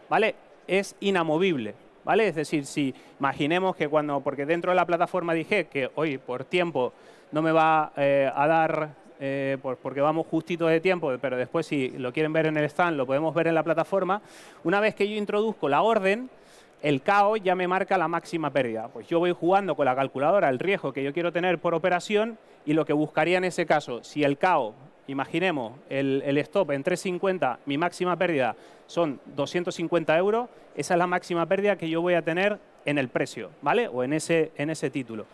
¿vale? 0.08 0.34
Es 0.66 0.96
inamovible, 1.00 1.74
¿vale? 2.04 2.26
Es 2.26 2.34
decir, 2.34 2.66
si 2.66 2.94
imaginemos 3.20 3.76
que 3.76 3.88
cuando, 3.88 4.20
porque 4.20 4.44
dentro 4.44 4.72
de 4.72 4.76
la 4.76 4.86
plataforma 4.86 5.34
dije 5.34 5.66
que 5.66 5.90
hoy 5.94 6.18
por 6.18 6.44
tiempo 6.44 6.92
no 7.30 7.40
me 7.40 7.52
va 7.52 7.92
eh, 7.96 8.30
a 8.34 8.46
dar, 8.46 8.90
porque 9.82 10.02
vamos 10.02 10.26
justito 10.26 10.66
de 10.66 10.80
tiempo, 10.80 11.10
pero 11.18 11.38
después 11.38 11.64
si 11.66 11.90
lo 11.90 12.12
quieren 12.12 12.32
ver 12.34 12.44
en 12.46 12.58
el 12.58 12.64
stand 12.64 12.98
lo 12.98 13.06
podemos 13.06 13.34
ver 13.34 13.46
en 13.46 13.54
la 13.54 13.62
plataforma, 13.62 14.20
una 14.64 14.80
vez 14.80 14.94
que 14.94 15.08
yo 15.08 15.16
introduzco 15.16 15.68
la 15.68 15.80
orden, 15.80 16.28
el 16.84 17.00
KO 17.00 17.38
ya 17.38 17.54
me 17.54 17.66
marca 17.66 17.96
la 17.96 18.08
máxima 18.08 18.50
pérdida. 18.50 18.88
Pues 18.88 19.08
yo 19.08 19.18
voy 19.18 19.32
jugando 19.32 19.74
con 19.74 19.86
la 19.86 19.96
calculadora 19.96 20.50
el 20.50 20.58
riesgo 20.58 20.92
que 20.92 21.02
yo 21.02 21.14
quiero 21.14 21.32
tener 21.32 21.58
por 21.58 21.72
operación 21.72 22.36
y 22.66 22.74
lo 22.74 22.84
que 22.84 22.92
buscaría 22.92 23.38
en 23.38 23.44
ese 23.44 23.64
caso, 23.64 24.04
si 24.04 24.22
el 24.22 24.36
KO, 24.36 24.74
imaginemos 25.06 25.72
el, 25.88 26.36
stop 26.36 26.72
en 26.72 26.82
350, 26.82 27.60
mi 27.64 27.78
máxima 27.78 28.18
pérdida 28.18 28.54
son 28.86 29.18
250 29.34 30.18
euros, 30.18 30.50
esa 30.76 30.92
es 30.92 30.98
la 30.98 31.06
máxima 31.06 31.46
pérdida 31.46 31.76
que 31.76 31.88
yo 31.88 32.02
voy 32.02 32.14
a 32.14 32.22
tener 32.22 32.58
en 32.84 32.98
el 32.98 33.08
precio, 33.08 33.48
¿vale? 33.62 33.88
O 33.88 34.04
en 34.04 34.12
ese, 34.12 34.52
en 34.58 34.68
ese 34.68 34.90
título. 34.90 35.24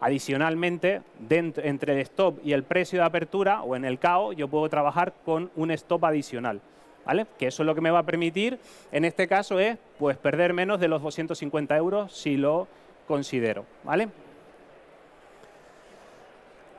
Adicionalmente, 0.00 1.02
entre 1.28 1.92
el 1.92 1.98
stop 2.02 2.38
y 2.44 2.52
el 2.52 2.62
precio 2.62 3.00
de 3.00 3.06
apertura 3.06 3.62
o 3.62 3.74
en 3.74 3.84
el 3.84 3.98
CAO, 3.98 4.32
yo 4.32 4.46
puedo 4.46 4.68
trabajar 4.68 5.12
con 5.24 5.50
un 5.56 5.72
stop 5.72 6.04
adicional. 6.04 6.60
¿Vale? 7.04 7.26
Que 7.38 7.46
eso 7.48 7.62
es 7.62 7.66
lo 7.66 7.74
que 7.74 7.80
me 7.80 7.90
va 7.90 8.00
a 8.00 8.04
permitir, 8.04 8.58
en 8.92 9.04
este 9.04 9.26
caso, 9.26 9.58
es 9.58 9.78
pues, 9.98 10.16
perder 10.16 10.52
menos 10.52 10.80
de 10.80 10.88
los 10.88 11.02
250 11.02 11.76
euros 11.76 12.12
si 12.12 12.36
lo 12.36 12.68
considero. 13.08 13.64
¿vale? 13.84 14.08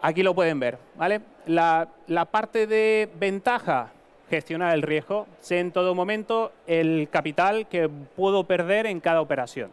Aquí 0.02 0.24
lo 0.24 0.34
pueden 0.34 0.60
ver. 0.60 0.78
¿vale? 0.96 1.22
La, 1.46 1.88
la 2.08 2.26
parte 2.26 2.68
de 2.68 3.10
ventaja, 3.20 3.92
gestionar 4.30 4.74
el 4.74 4.82
riesgo. 4.82 5.28
Sé 5.40 5.60
en 5.60 5.72
todo 5.72 5.94
momento 5.94 6.54
el 6.68 7.10
capital 7.12 7.68
que 7.68 7.90
puedo 7.90 8.46
perder 8.46 8.86
en 8.86 9.00
cada 9.02 9.22
operación. 9.22 9.72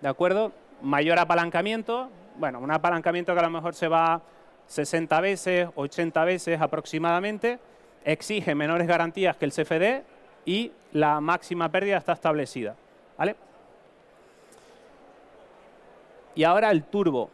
¿De 0.00 0.08
acuerdo? 0.08 0.52
Mayor 0.82 1.18
apalancamiento, 1.18 2.10
bueno, 2.36 2.60
un 2.60 2.70
apalancamiento 2.70 3.32
que 3.32 3.40
a 3.40 3.44
lo 3.44 3.50
mejor 3.50 3.74
se 3.74 3.88
va 3.88 4.22
60 4.66 5.20
veces, 5.20 5.68
80 5.74 6.24
veces 6.24 6.60
aproximadamente, 6.60 7.58
exige 8.04 8.54
menores 8.54 8.86
garantías 8.86 9.36
que 9.36 9.44
el 9.44 9.52
CFD 9.52 10.02
y 10.44 10.72
la 10.92 11.20
máxima 11.20 11.70
pérdida 11.70 11.96
está 11.96 12.12
establecida. 12.12 12.76
¿vale? 13.16 13.36
Y 16.34 16.44
ahora 16.44 16.70
el 16.70 16.84
turbo. 16.84 17.30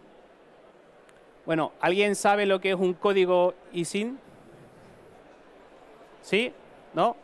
Bueno, 1.47 1.73
¿alguien 1.81 2.15
sabe 2.15 2.47
lo 2.47 2.61
que 2.61 2.71
es 2.71 2.77
un 2.77 2.95
código 2.95 3.55
ISIN? 3.73 4.19
¿Sí? 6.23 6.53
¿No? 6.93 7.17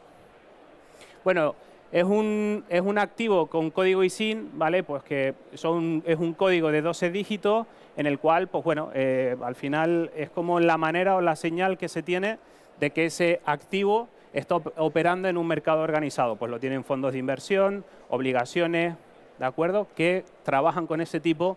Bueno, 1.22 1.54
es 1.92 2.04
un, 2.04 2.64
es 2.68 2.80
un 2.80 2.98
activo 2.98 3.46
con 3.46 3.70
código 3.70 4.02
ISIN, 4.02 4.50
¿vale? 4.54 4.82
Pues 4.82 5.02
que 5.02 5.34
son, 5.54 6.02
es 6.06 6.18
un 6.18 6.34
código 6.34 6.72
de 6.72 6.82
12 6.82 7.10
dígitos 7.10 7.66
en 7.96 8.06
el 8.06 8.18
cual, 8.18 8.48
pues 8.48 8.64
bueno, 8.64 8.90
eh, 8.94 9.36
al 9.42 9.54
final 9.54 10.10
es 10.16 10.30
como 10.30 10.60
la 10.60 10.76
manera 10.76 11.16
o 11.16 11.20
la 11.20 11.36
señal 11.36 11.78
que 11.78 11.88
se 11.88 12.02
tiene 12.02 12.38
de 12.80 12.90
que 12.90 13.06
ese 13.06 13.40
activo 13.44 14.08
está 14.32 14.56
operando 14.56 15.28
en 15.28 15.36
un 15.36 15.46
mercado 15.46 15.80
organizado. 15.80 16.36
Pues 16.36 16.50
lo 16.50 16.60
tienen 16.60 16.84
fondos 16.84 17.12
de 17.12 17.18
inversión, 17.18 17.84
obligaciones, 18.08 18.94
¿de 19.38 19.44
acuerdo? 19.44 19.86
Que 19.94 20.24
trabajan 20.42 20.86
con 20.86 21.00
ese 21.00 21.20
tipo 21.20 21.56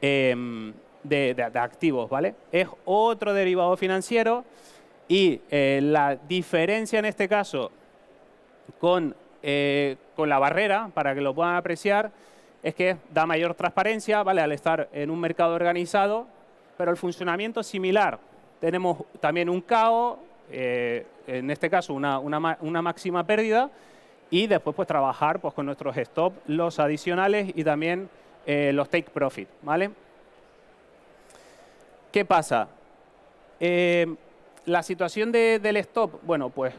em, 0.00 0.72
de, 1.02 1.50
activos, 1.54 2.08
¿vale? 2.08 2.34
Es 2.52 2.68
otro 2.84 3.34
derivado 3.34 3.76
financiero 3.76 4.44
y 5.08 5.40
eh, 5.50 5.80
la 5.82 6.16
diferencia 6.16 6.98
en 6.98 7.06
este 7.06 7.28
caso 7.28 7.70
con 8.78 9.14
eh, 9.42 9.96
con 10.14 10.28
la 10.28 10.38
barrera, 10.38 10.90
para 10.94 11.14
que 11.14 11.20
lo 11.20 11.34
puedan 11.34 11.56
apreciar, 11.56 12.12
es 12.62 12.76
que 12.76 12.96
da 13.12 13.26
mayor 13.26 13.54
transparencia, 13.54 14.22
¿vale? 14.22 14.40
Al 14.40 14.52
estar 14.52 14.88
en 14.92 15.10
un 15.10 15.18
mercado 15.18 15.54
organizado, 15.54 16.28
pero 16.78 16.92
el 16.92 16.96
funcionamiento 16.96 17.60
es 17.60 17.66
similar. 17.66 18.20
Tenemos 18.60 18.98
también 19.20 19.48
un 19.48 19.60
CAO, 19.60 20.20
eh, 20.52 21.06
en 21.26 21.50
este 21.50 21.70
caso 21.70 21.94
una, 21.94 22.82
máxima 22.82 23.24
pérdida, 23.24 23.70
y 24.30 24.46
después 24.46 24.74
pues 24.74 24.88
trabajar 24.88 25.40
pues, 25.40 25.52
con 25.54 25.66
nuestros 25.66 25.96
stop, 25.96 26.32
los 26.46 26.78
adicionales 26.78 27.52
y 27.54 27.64
también 27.64 28.08
eh, 28.46 28.72
los 28.72 28.88
take 28.88 29.10
profit, 29.10 29.48
¿vale? 29.62 29.90
¿Qué 32.10 32.24
pasa? 32.24 32.68
la 34.64 34.82
situación 34.82 35.30
del 35.30 35.76
stop, 35.76 36.18
bueno, 36.24 36.50
pues 36.50 36.74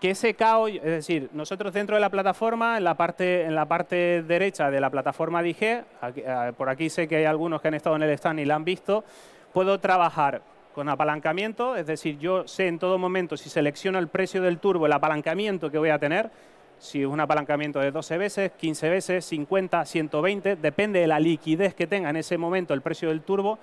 que 0.00 0.10
ese 0.10 0.34
caos, 0.34 0.70
es 0.70 0.82
decir, 0.82 1.28
nosotros 1.32 1.74
dentro 1.74 1.94
de 1.94 2.00
la 2.00 2.08
plataforma, 2.08 2.78
en 2.78 2.84
la 2.84 2.94
parte, 2.94 3.42
en 3.42 3.54
la 3.54 3.66
parte 3.66 4.22
derecha 4.22 4.70
de 4.70 4.80
la 4.80 4.88
plataforma 4.88 5.42
eh, 5.44 6.52
por 6.56 6.70
aquí 6.70 6.88
sé 6.88 7.06
que 7.06 7.16
hay 7.16 7.24
algunos 7.26 7.60
que 7.60 7.68
han 7.68 7.74
estado 7.74 7.96
en 7.96 8.02
el 8.02 8.10
stand 8.10 8.40
y 8.40 8.46
la 8.46 8.54
han 8.54 8.64
visto, 8.64 9.04
puedo 9.52 9.78
trabajar 9.78 10.40
con 10.74 10.88
apalancamiento, 10.88 11.76
es 11.76 11.86
decir, 11.86 12.18
yo 12.18 12.46
sé 12.46 12.68
en 12.68 12.78
todo 12.78 12.98
momento 12.98 13.36
si 13.36 13.50
selecciono 13.50 13.98
el 13.98 14.08
precio 14.08 14.42
del 14.42 14.58
turbo, 14.58 14.86
el 14.86 14.92
apalancamiento 14.92 15.70
que 15.70 15.78
voy 15.78 15.90
a 15.90 15.98
tener, 15.98 16.30
si 16.78 17.02
es 17.02 17.06
un 17.06 17.20
apalancamiento 17.20 17.80
de 17.80 17.90
12 17.90 18.18
veces, 18.18 18.52
15 18.52 18.88
veces, 18.88 19.24
50, 19.26 19.84
120, 19.84 20.56
depende 20.56 21.00
de 21.00 21.06
la 21.06 21.20
liquidez 21.20 21.74
que 21.74 21.86
tenga 21.86 22.10
en 22.10 22.16
ese 22.16 22.38
momento 22.38 22.72
el 22.72 22.80
precio 22.80 23.08
del 23.08 23.20
turbo. 23.20 23.58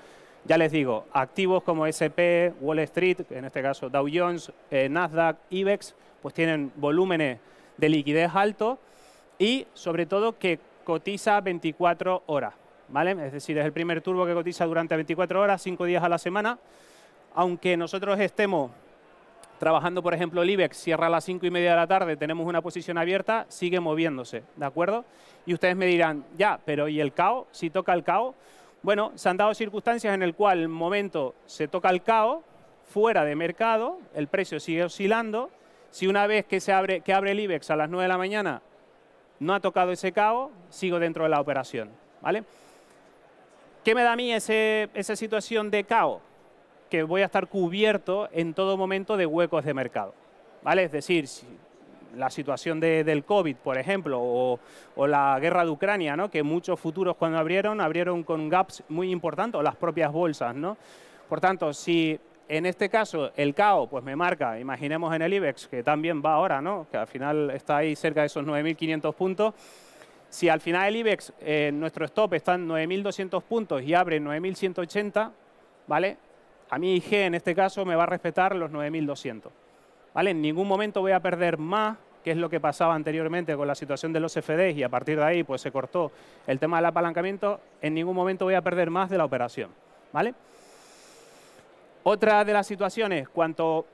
Ya 0.45 0.57
les 0.57 0.71
digo, 0.71 1.05
activos 1.13 1.63
como 1.63 1.87
SP, 1.89 2.53
Wall 2.61 2.79
Street, 2.79 3.21
en 3.31 3.45
este 3.45 3.61
caso 3.61 3.89
Dow 3.89 4.07
Jones, 4.13 4.51
eh, 4.69 4.87
Nasdaq, 4.87 5.37
IBEX, 5.49 5.95
pues 6.21 6.33
tienen 6.33 6.71
volúmenes 6.75 7.39
de 7.77 7.89
liquidez 7.89 8.31
altos 8.33 8.77
y 9.39 9.65
sobre 9.73 10.05
todo 10.05 10.37
que 10.37 10.59
cotiza 10.83 11.41
24 11.41 12.23
horas. 12.27 12.53
¿vale? 12.89 13.11
Es 13.25 13.33
decir, 13.33 13.57
es 13.57 13.65
el 13.65 13.73
primer 13.73 14.01
turbo 14.01 14.25
que 14.25 14.33
cotiza 14.33 14.65
durante 14.65 14.95
24 14.95 15.41
horas, 15.41 15.61
5 15.61 15.85
días 15.85 16.03
a 16.03 16.09
la 16.09 16.17
semana. 16.17 16.57
Aunque 17.37 17.77
nosotros 17.77 18.19
estemos 18.19 18.71
trabajando, 19.59 20.01
por 20.01 20.15
ejemplo, 20.15 20.41
el 20.41 20.49
IBEX 20.49 20.75
cierra 20.75 21.05
a 21.05 21.09
las 21.11 21.23
5 21.23 21.45
y 21.45 21.51
media 21.51 21.69
de 21.69 21.75
la 21.75 21.85
tarde, 21.85 22.17
tenemos 22.17 22.47
una 22.47 22.63
posición 22.63 22.97
abierta, 22.97 23.45
sigue 23.47 23.79
moviéndose, 23.79 24.41
¿de 24.55 24.65
acuerdo? 24.65 25.05
Y 25.45 25.53
ustedes 25.53 25.75
me 25.75 25.85
dirán, 25.85 26.25
ya, 26.35 26.59
pero 26.65 26.87
¿y 26.87 26.99
el 26.99 27.13
CAO? 27.13 27.45
Si 27.51 27.69
toca 27.69 27.93
el 27.93 28.03
CAO. 28.03 28.33
Bueno, 28.81 29.11
se 29.13 29.29
han 29.29 29.37
dado 29.37 29.53
circunstancias 29.53 30.15
en 30.15 30.23
el 30.23 30.33
cual 30.33 30.61
el 30.61 30.67
momento 30.67 31.35
se 31.45 31.67
toca 31.67 31.91
el 31.91 32.01
CAO, 32.01 32.41
fuera 32.89 33.23
de 33.23 33.35
mercado, 33.35 33.99
el 34.15 34.25
precio 34.25 34.59
sigue 34.59 34.83
oscilando, 34.83 35.51
si 35.91 36.07
una 36.07 36.25
vez 36.25 36.47
que, 36.47 36.59
se 36.59 36.73
abre, 36.73 37.01
que 37.01 37.13
abre 37.13 37.33
el 37.33 37.39
IBEX 37.39 37.69
a 37.69 37.75
las 37.75 37.87
9 37.87 38.01
de 38.01 38.07
la 38.09 38.17
mañana 38.17 38.63
no 39.39 39.53
ha 39.53 39.59
tocado 39.59 39.91
ese 39.91 40.11
CAO, 40.11 40.49
sigo 40.71 40.97
dentro 40.97 41.25
de 41.25 41.29
la 41.29 41.39
operación. 41.39 41.91
¿vale? 42.19 42.43
¿Qué 43.83 43.93
me 43.93 44.01
da 44.01 44.13
a 44.13 44.15
mí 44.15 44.33
esa 44.33 45.15
situación 45.15 45.69
de 45.69 45.83
CAO? 45.83 46.26
Que 46.89 47.03
voy 47.03 47.21
a 47.21 47.25
estar 47.25 47.47
cubierto 47.47 48.29
en 48.31 48.53
todo 48.53 48.77
momento 48.77 49.17
de 49.17 49.25
huecos 49.25 49.65
de 49.65 49.73
mercado. 49.73 50.13
¿vale? 50.63 50.83
Es 50.83 50.91
decir, 50.91 51.27
si 51.27 51.45
la 52.15 52.29
situación 52.29 52.79
del 52.79 53.23
COVID, 53.23 53.55
por 53.57 53.77
ejemplo, 53.77 54.19
o, 54.19 54.59
o, 54.95 55.07
la 55.07 55.39
guerra 55.39 55.63
de 55.63 55.69
Ucrania, 55.69 56.15
¿no? 56.15 56.31
que 56.31 56.43
muchos 56.43 56.79
futuros 56.79 57.15
cuando 57.15 57.37
abrieron, 57.37 57.79
abrieron 57.79 58.23
con 58.23 58.49
gaps 58.49 58.83
muy 58.89 59.11
importantes, 59.11 59.59
o 59.59 59.61
las 59.61 59.75
propias 59.75 60.11
bolsas. 60.11 60.55
¿no? 60.55 60.77
Por 61.29 61.39
tanto, 61.39 61.73
si 61.73 62.19
en 62.49 62.65
este 62.65 62.89
caso, 62.89 63.31
el 63.35 63.53
CAO 63.53 63.87
pues 63.87 64.03
me 64.03 64.15
marca, 64.15 64.59
imaginemos 64.59 65.13
en 65.13 65.21
el 65.21 65.33
IBEX, 65.33 65.67
que 65.67 65.83
también 65.83 66.21
va 66.25 66.35
ahora, 66.35 66.61
¿no? 66.61 66.87
que 66.89 66.97
al 66.97 67.07
final 67.07 67.49
está 67.51 67.77
ahí 67.77 67.95
cerca 67.95 68.21
de 68.21 68.27
esos 68.27 68.45
9.500 68.45 69.13
puntos. 69.13 69.53
Si 70.29 70.47
al 70.47 70.61
final 70.61 70.87
el 70.87 70.95
IBEX, 70.97 71.33
eh, 71.41 71.71
nuestro 71.73 72.05
stop 72.05 72.33
está 72.33 72.55
en 72.55 72.67
9.200 72.67 73.41
puntos 73.43 73.81
y 73.83 73.93
abre 73.93 74.21
9.180, 74.21 75.31
¿vale? 75.87 76.17
A 76.69 76.77
mí 76.77 76.95
IG 76.95 77.13
en 77.13 77.35
este 77.35 77.55
caso 77.55 77.85
me 77.85 77.95
va 77.95 78.03
a 78.03 78.07
respetar 78.07 78.55
los 78.55 78.71
9.200. 78.71 79.49
¿vale? 80.13 80.31
En 80.31 80.41
ningún 80.41 80.67
momento 80.67 81.01
voy 81.01 81.13
a 81.13 81.19
perder 81.19 81.57
más, 81.57 81.97
que 82.23 82.31
es 82.31 82.37
lo 82.37 82.49
que 82.49 82.59
pasaba 82.59 82.93
anteriormente 82.93 83.55
con 83.55 83.67
la 83.67 83.75
situación 83.75 84.11
de 84.11 84.19
los 84.19 84.33
FDs 84.33 84.75
y 84.75 84.83
a 84.83 84.89
partir 84.89 85.17
de 85.17 85.23
ahí 85.23 85.43
pues 85.43 85.61
se 85.61 85.71
cortó 85.71 86.11
el 86.45 86.59
tema 86.59 86.77
del 86.77 86.87
apalancamiento, 86.87 87.61
en 87.81 87.93
ningún 87.93 88.15
momento 88.15 88.45
voy 88.45 88.55
a 88.55 88.61
perder 88.61 88.89
más 88.89 89.09
de 89.09 89.17
la 89.17 89.25
operación. 89.25 89.69
¿vale? 90.11 90.33
Otra 92.03 92.43
de 92.43 92.53
las 92.53 92.67
situaciones, 92.67 93.29
cuanto 93.29 93.85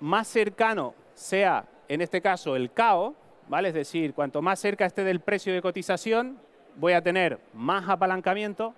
más 0.00 0.28
cercano 0.28 0.94
sea, 1.14 1.64
en 1.88 2.02
este 2.02 2.20
caso, 2.20 2.54
el 2.54 2.70
CAO, 2.72 3.14
¿vale? 3.48 3.68
es 3.68 3.74
decir, 3.74 4.14
cuanto 4.14 4.42
más 4.42 4.60
cerca 4.60 4.84
esté 4.84 5.04
del 5.04 5.20
precio 5.20 5.52
de 5.54 5.62
cotización, 5.62 6.38
voy 6.76 6.92
a 6.92 7.02
tener 7.02 7.38
más 7.54 7.88
apalancamiento 7.88 8.74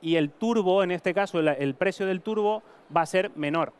y 0.00 0.16
el 0.16 0.30
turbo, 0.30 0.82
en 0.82 0.90
este 0.90 1.14
caso, 1.14 1.40
el, 1.40 1.74
precio 1.74 2.06
del 2.06 2.20
turbo 2.20 2.62
va 2.94 3.02
a 3.02 3.06
ser 3.06 3.30
menor. 3.36 3.72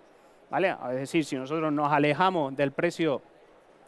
¿vale? 0.50 0.74
Es 0.90 0.96
decir, 0.96 1.24
si 1.24 1.36
nosotros 1.36 1.72
nos 1.72 1.92
alejamos 1.92 2.56
del 2.56 2.72
precio, 2.72 3.22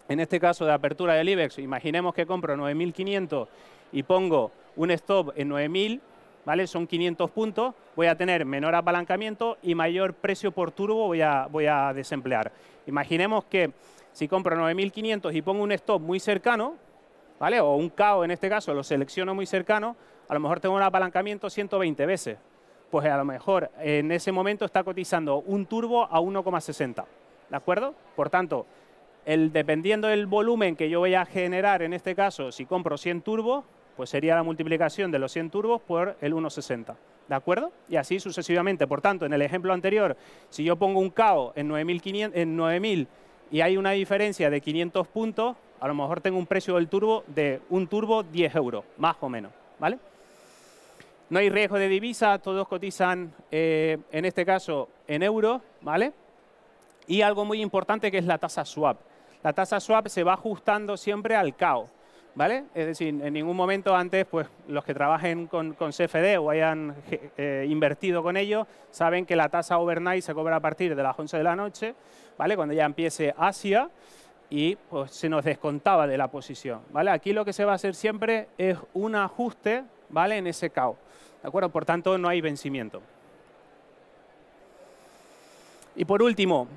en 0.09 0.21
este 0.21 0.41
caso 0.41 0.65
de 0.65 0.73
apertura 0.73 1.15
del 1.15 1.29
IBEX, 1.29 1.59
imaginemos 1.59 2.15
que 2.15 2.27
compro 2.27 2.57
9.500 2.57 3.49
y 3.93 4.03
pongo 4.03 4.53
un 4.77 4.91
stop 4.93 5.33
en 5.37 5.51
9.000, 5.51 6.01
¿vale? 6.45 6.67
Son 6.67 6.87
500 6.87 7.31
puntos, 7.31 7.75
voy 7.97 8.07
a 8.07 8.17
tener 8.17 8.45
menor 8.45 8.75
apalancamiento 8.75 9.59
y 9.63 9.75
mayor 9.75 10.15
precio 10.15 10.53
por 10.53 10.73
turbo 10.73 11.07
voy 11.07 11.23
a, 11.23 11.47
voy 11.51 11.67
a 11.67 11.93
desemplear. 11.93 12.53
Imaginemos 12.87 13.45
que 13.45 13.73
si 14.13 14.27
compro 14.29 14.57
9.500 14.57 15.35
y 15.35 15.43
pongo 15.43 15.63
un 15.63 15.73
stop 15.73 16.01
muy 16.01 16.21
cercano, 16.21 16.75
¿vale? 17.39 17.61
O 17.61 17.75
un 17.75 17.89
KO 17.91 18.25
en 18.25 18.31
este 18.31 18.49
caso, 18.49 18.75
lo 18.75 18.83
selecciono 18.83 19.35
muy 19.35 19.47
cercano, 19.47 19.97
a 20.31 20.35
lo 20.35 20.39
mejor 20.39 20.61
tengo 20.61 20.77
un 20.77 20.83
apalancamiento 20.83 21.51
120 21.51 22.07
veces. 22.07 22.39
Pues 22.89 23.05
a 23.07 23.17
lo 23.17 23.25
mejor 23.25 23.69
en 23.81 24.13
ese 24.13 24.31
momento 24.31 24.65
está 24.65 24.85
cotizando 24.85 25.39
un 25.39 25.67
turbo 25.67 26.05
a 26.05 26.21
1,60. 26.21 27.05
¿De 27.51 27.57
acuerdo? 27.57 27.95
Por 28.15 28.31
tanto, 28.31 28.65
dependiendo 29.27 30.07
del 30.07 30.27
volumen 30.27 30.77
que 30.77 30.89
yo 30.89 31.01
voy 31.01 31.15
a 31.15 31.27
generar, 31.27 31.83
en 31.83 31.93
este 31.93 32.15
caso, 32.15 32.53
si 32.53 32.65
compro 32.65 32.97
100 32.97 33.23
turbos, 33.23 33.65
pues 33.97 34.11
sería 34.11 34.37
la 34.37 34.45
multiplicación 34.45 35.11
de 35.11 35.19
los 35.19 35.33
100 35.33 35.51
turbos 35.51 35.83
por 35.83 36.17
el 36.21 36.33
1,60. 36.33 36.95
¿De 37.29 37.35
acuerdo? 37.35 37.73
Y 37.89 37.97
así 37.97 38.21
sucesivamente. 38.21 38.87
Por 38.87 39.01
tanto, 39.01 39.27
en 39.27 39.33
el 39.33 39.43
ejemplo 39.43 39.73
anterior, 39.73 40.17
si 40.49 40.63
yo 40.63 40.77
pongo 40.77 41.01
un 41.01 41.11
KO 41.11 41.55
en 41.57 41.69
9.000 41.69 43.07
y 43.51 43.61
hay 43.63 43.77
una 43.77 43.91
diferencia 43.91 44.49
de 44.49 44.61
500 44.61 45.09
puntos, 45.09 45.57
a 45.81 45.89
lo 45.89 45.95
mejor 45.95 46.21
tengo 46.21 46.39
un 46.39 46.47
precio 46.47 46.77
del 46.77 46.87
turbo 46.87 47.25
de 47.27 47.61
un 47.69 47.89
turbo 47.89 48.23
10 48.23 48.55
euros, 48.55 48.85
más 48.97 49.17
o 49.21 49.29
menos. 49.29 49.51
¿vale? 49.81 49.99
No 51.31 51.39
hay 51.39 51.49
riesgo 51.49 51.79
de 51.79 51.89
divisa, 51.89 52.39
todos 52.41 52.67
cotizan, 52.67 53.33
eh, 53.53 53.99
en 54.11 54.25
este 54.25 54.45
caso, 54.45 54.89
en 55.07 55.23
euros, 55.23 55.63
¿vale? 55.81 56.13
Y 57.07 57.23
algo 57.23 57.45
muy 57.45 57.63
importante 57.63 58.11
que 58.11 58.19
es 58.19 58.25
la 58.25 58.39
tasa 58.39 58.65
swap. 58.65 58.99
La 59.45 59.53
tasa 59.53 59.79
swap 59.79 60.09
se 60.09 60.25
va 60.25 60.33
ajustando 60.33 60.97
siempre 60.97 61.37
al 61.37 61.55
CAO, 61.55 61.89
¿vale? 62.35 62.65
Es 62.75 62.85
decir, 62.85 63.09
en 63.23 63.33
ningún 63.33 63.57
momento 63.57 63.95
antes, 63.95 64.27
pues 64.27 64.49
los 64.67 64.85
que 64.85 64.93
trabajen 64.93 65.47
con, 65.47 65.73
CFD 65.75 66.37
o 66.41 66.51
hayan 66.51 66.97
eh, 67.39 67.65
invertido 67.69 68.25
con 68.25 68.37
ellos, 68.37 68.67
saben 68.91 69.25
que 69.25 69.37
la 69.37 69.49
tasa 69.49 69.79
overnight 69.79 70.25
se 70.25 70.35
cobra 70.35 70.57
a 70.57 70.61
partir 70.61 70.97
de 70.97 71.03
las 71.05 71.17
11 71.17 71.37
de 71.37 71.45
la 71.45 71.55
noche, 71.55 71.95
¿vale? 72.37 72.57
Cuando 72.57 72.75
ya 72.75 72.85
empiece 72.85 73.33
Asia 73.39 73.89
y 74.51 74.75
pues 74.75 75.13
se 75.13 75.29
nos 75.29 75.45
descontaba 75.45 76.09
de 76.09 76.19
la 76.19 76.27
posición, 76.27 76.81
¿vale? 76.91 77.13
Aquí 77.13 77.33
lo 77.33 77.45
que 77.45 77.53
se 77.53 77.65
va 77.65 77.71
a 77.71 77.75
hacer 77.77 77.95
siempre 77.95 78.49
es 78.59 78.77
un 78.95 79.15
ajuste, 79.15 79.85
¿vale? 80.09 80.37
En 80.37 80.49
ese 80.49 80.71
CAO, 80.71 80.97
¿de 81.43 81.49
acuerdo? 81.49 81.71
Por 81.71 81.85
tanto, 81.85 82.19
no 82.19 82.29
hay 82.29 82.41
vencimiento. 82.41 83.03
Y 85.97 86.05
por 86.05 86.23
último, 86.23 86.69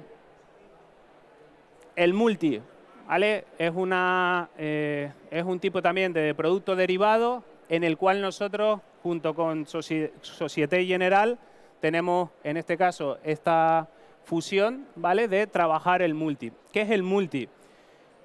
el 1.95 2.13
multi, 2.13 2.61
¿vale? 3.07 3.45
Es, 3.57 3.71
una, 3.75 4.49
eh, 4.57 5.11
es 5.31 5.43
un 5.43 5.59
tipo 5.59 5.81
también 5.81 6.13
de 6.13 6.33
producto 6.33 6.75
derivado 6.75 7.43
en 7.69 7.83
el 7.83 7.97
cual 7.97 8.21
nosotros, 8.21 8.81
junto 9.01 9.33
con 9.33 9.65
Societe 9.65 10.85
General, 10.85 11.37
tenemos 11.79 12.29
en 12.43 12.57
este 12.57 12.77
caso 12.77 13.17
esta 13.23 13.87
fusión 14.23 14.87
¿vale? 14.95 15.27
de 15.27 15.47
trabajar 15.47 16.01
el 16.01 16.13
multi. 16.13 16.51
¿Qué 16.71 16.81
es 16.81 16.91
el 16.91 17.03
multi? 17.03 17.49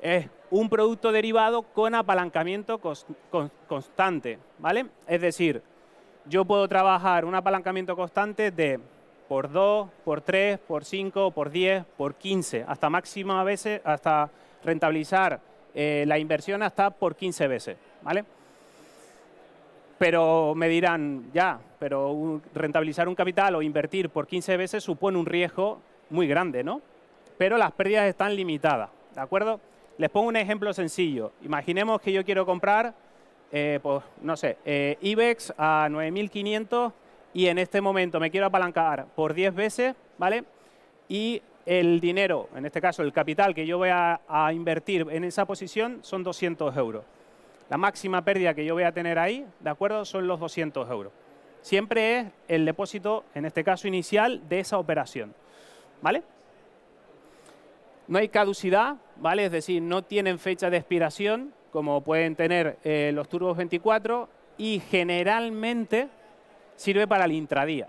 Es 0.01 0.29
un 0.51 0.69
producto 0.69 1.13
derivado 1.13 1.63
con 1.63 1.95
apalancamiento 1.95 2.81
constante. 3.69 4.39
¿vale? 4.59 4.87
Es 5.07 5.21
decir, 5.21 5.63
yo 6.29 6.45
puedo 6.45 6.69
trabajar 6.69 7.25
un 7.25 7.35
apalancamiento 7.35 7.97
constante 7.97 8.51
de 8.51 8.79
por 9.29 9.51
2, 9.51 9.89
por 10.05 10.21
3, 10.21 10.59
por 10.59 10.85
5, 10.85 11.31
por 11.31 11.51
10, 11.51 11.85
por 11.97 12.15
15, 12.15 12.65
hasta 12.67 12.91
máxima 12.91 13.45
veces, 13.45 13.81
hasta 13.85 14.31
rentabilizar 14.65 15.41
eh, 15.75 16.05
la 16.07 16.19
inversión 16.19 16.63
hasta 16.63 16.91
por 16.91 17.15
15 17.15 17.49
veces, 17.49 17.77
¿vale? 18.03 18.25
Pero 19.99 20.55
me 20.55 20.69
dirán, 20.69 21.31
ya, 21.33 21.59
pero 21.79 22.41
rentabilizar 22.55 23.09
un 23.09 23.15
capital 23.15 23.55
o 23.55 23.63
invertir 23.63 24.11
por 24.11 24.27
15 24.27 24.57
veces 24.57 24.85
supone 24.85 25.19
un 25.19 25.27
riesgo 25.27 25.81
muy 26.11 26.27
grande, 26.27 26.63
¿no? 26.63 26.81
Pero 27.37 27.59
las 27.59 27.73
pérdidas 27.73 28.07
están 28.07 28.35
limitadas, 28.35 28.91
¿de 29.15 29.21
acuerdo? 29.21 29.61
Les 29.99 30.11
pongo 30.11 30.29
un 30.29 30.37
ejemplo 30.37 30.73
sencillo. 30.73 31.33
Imaginemos 31.43 32.01
que 32.01 32.13
yo 32.13 32.25
quiero 32.25 32.47
comprar, 32.47 32.95
eh, 33.51 33.81
pues, 33.83 34.03
no 34.23 34.37
sé, 34.37 34.59
eh, 34.65 34.99
IBEX 35.01 35.55
a 35.57 35.89
9.500 35.91 36.93
y 37.33 37.47
en 37.47 37.59
este 37.59 37.81
momento 37.81 38.21
me 38.21 38.31
quiero 38.31 38.47
apalancar 38.47 39.07
por 39.15 39.35
10 39.35 39.55
veces, 39.55 39.95
¿vale? 40.19 40.45
Y 41.09 41.43
el 41.65 42.01
dinero, 42.01 42.49
en 42.55 42.67
este 42.67 42.81
caso 42.81 43.03
el 43.03 43.13
capital 43.13 43.55
que 43.55 43.67
yo 43.67 43.79
voy 43.79 43.91
a, 43.91 44.21
invertir 44.53 45.07
en 45.11 45.25
esa 45.25 45.45
posición 45.45 45.99
son 46.03 46.23
200 46.23 46.77
euros. 46.77 47.05
La 47.69 47.77
máxima 47.77 48.25
pérdida 48.25 48.55
que 48.55 48.65
yo 48.65 48.75
voy 48.75 48.85
a 48.85 48.93
tener 48.93 49.19
ahí, 49.19 49.47
¿de 49.61 49.71
acuerdo? 49.71 50.05
Son 50.05 50.27
los 50.27 50.41
200 50.41 50.91
euros. 50.91 51.13
Siempre 51.61 52.19
es 52.19 52.27
el 52.49 52.65
depósito, 52.65 53.25
en 53.35 53.45
este 53.45 53.65
caso 53.65 53.87
inicial, 53.87 54.49
de 54.49 54.61
esa 54.61 54.79
operación. 54.79 55.35
¿Vale? 56.01 56.23
No 58.07 58.19
hay 58.19 58.29
caducidad, 58.31 58.97
¿vale? 59.17 59.45
Es 59.45 59.53
decir, 59.53 59.83
no 59.83 60.03
tienen 60.03 60.39
fecha 60.39 60.71
de 60.71 60.79
expiración, 60.79 61.53
como 61.73 62.03
pueden 62.03 62.37
tener 62.37 62.79
eh, 62.85 63.11
los 63.15 63.29
turbos 63.29 63.57
24, 63.57 64.29
y 64.57 64.81
generalmente 64.91 66.09
sirve 66.77 67.07
para 67.07 67.25
el 67.25 67.33
intradía. 67.33 67.89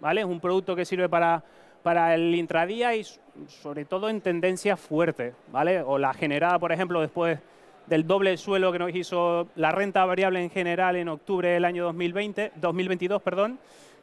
¿vale? 0.00 0.22
Es 0.22 0.26
un 0.26 0.40
producto 0.40 0.74
que 0.74 0.84
sirve 0.84 1.08
para, 1.08 1.42
para 1.82 2.14
el 2.14 2.34
intradía 2.34 2.94
y 2.96 3.04
sobre 3.46 3.84
todo 3.84 4.08
en 4.08 4.20
tendencias 4.20 4.78
fuertes, 4.78 5.34
¿vale? 5.52 5.82
O 5.82 5.98
la 5.98 6.12
generada, 6.12 6.58
por 6.58 6.72
ejemplo, 6.72 7.00
después 7.00 7.38
del 7.86 8.06
doble 8.06 8.36
suelo 8.36 8.72
que 8.72 8.78
nos 8.78 8.94
hizo 8.94 9.48
la 9.56 9.72
renta 9.72 10.04
variable 10.04 10.42
en 10.42 10.50
general 10.50 10.96
en 10.96 11.08
octubre 11.08 11.48
del 11.48 11.64
año 11.64 11.84
2020, 11.84 12.52
2022, 12.56 13.22
perdón, 13.22 13.58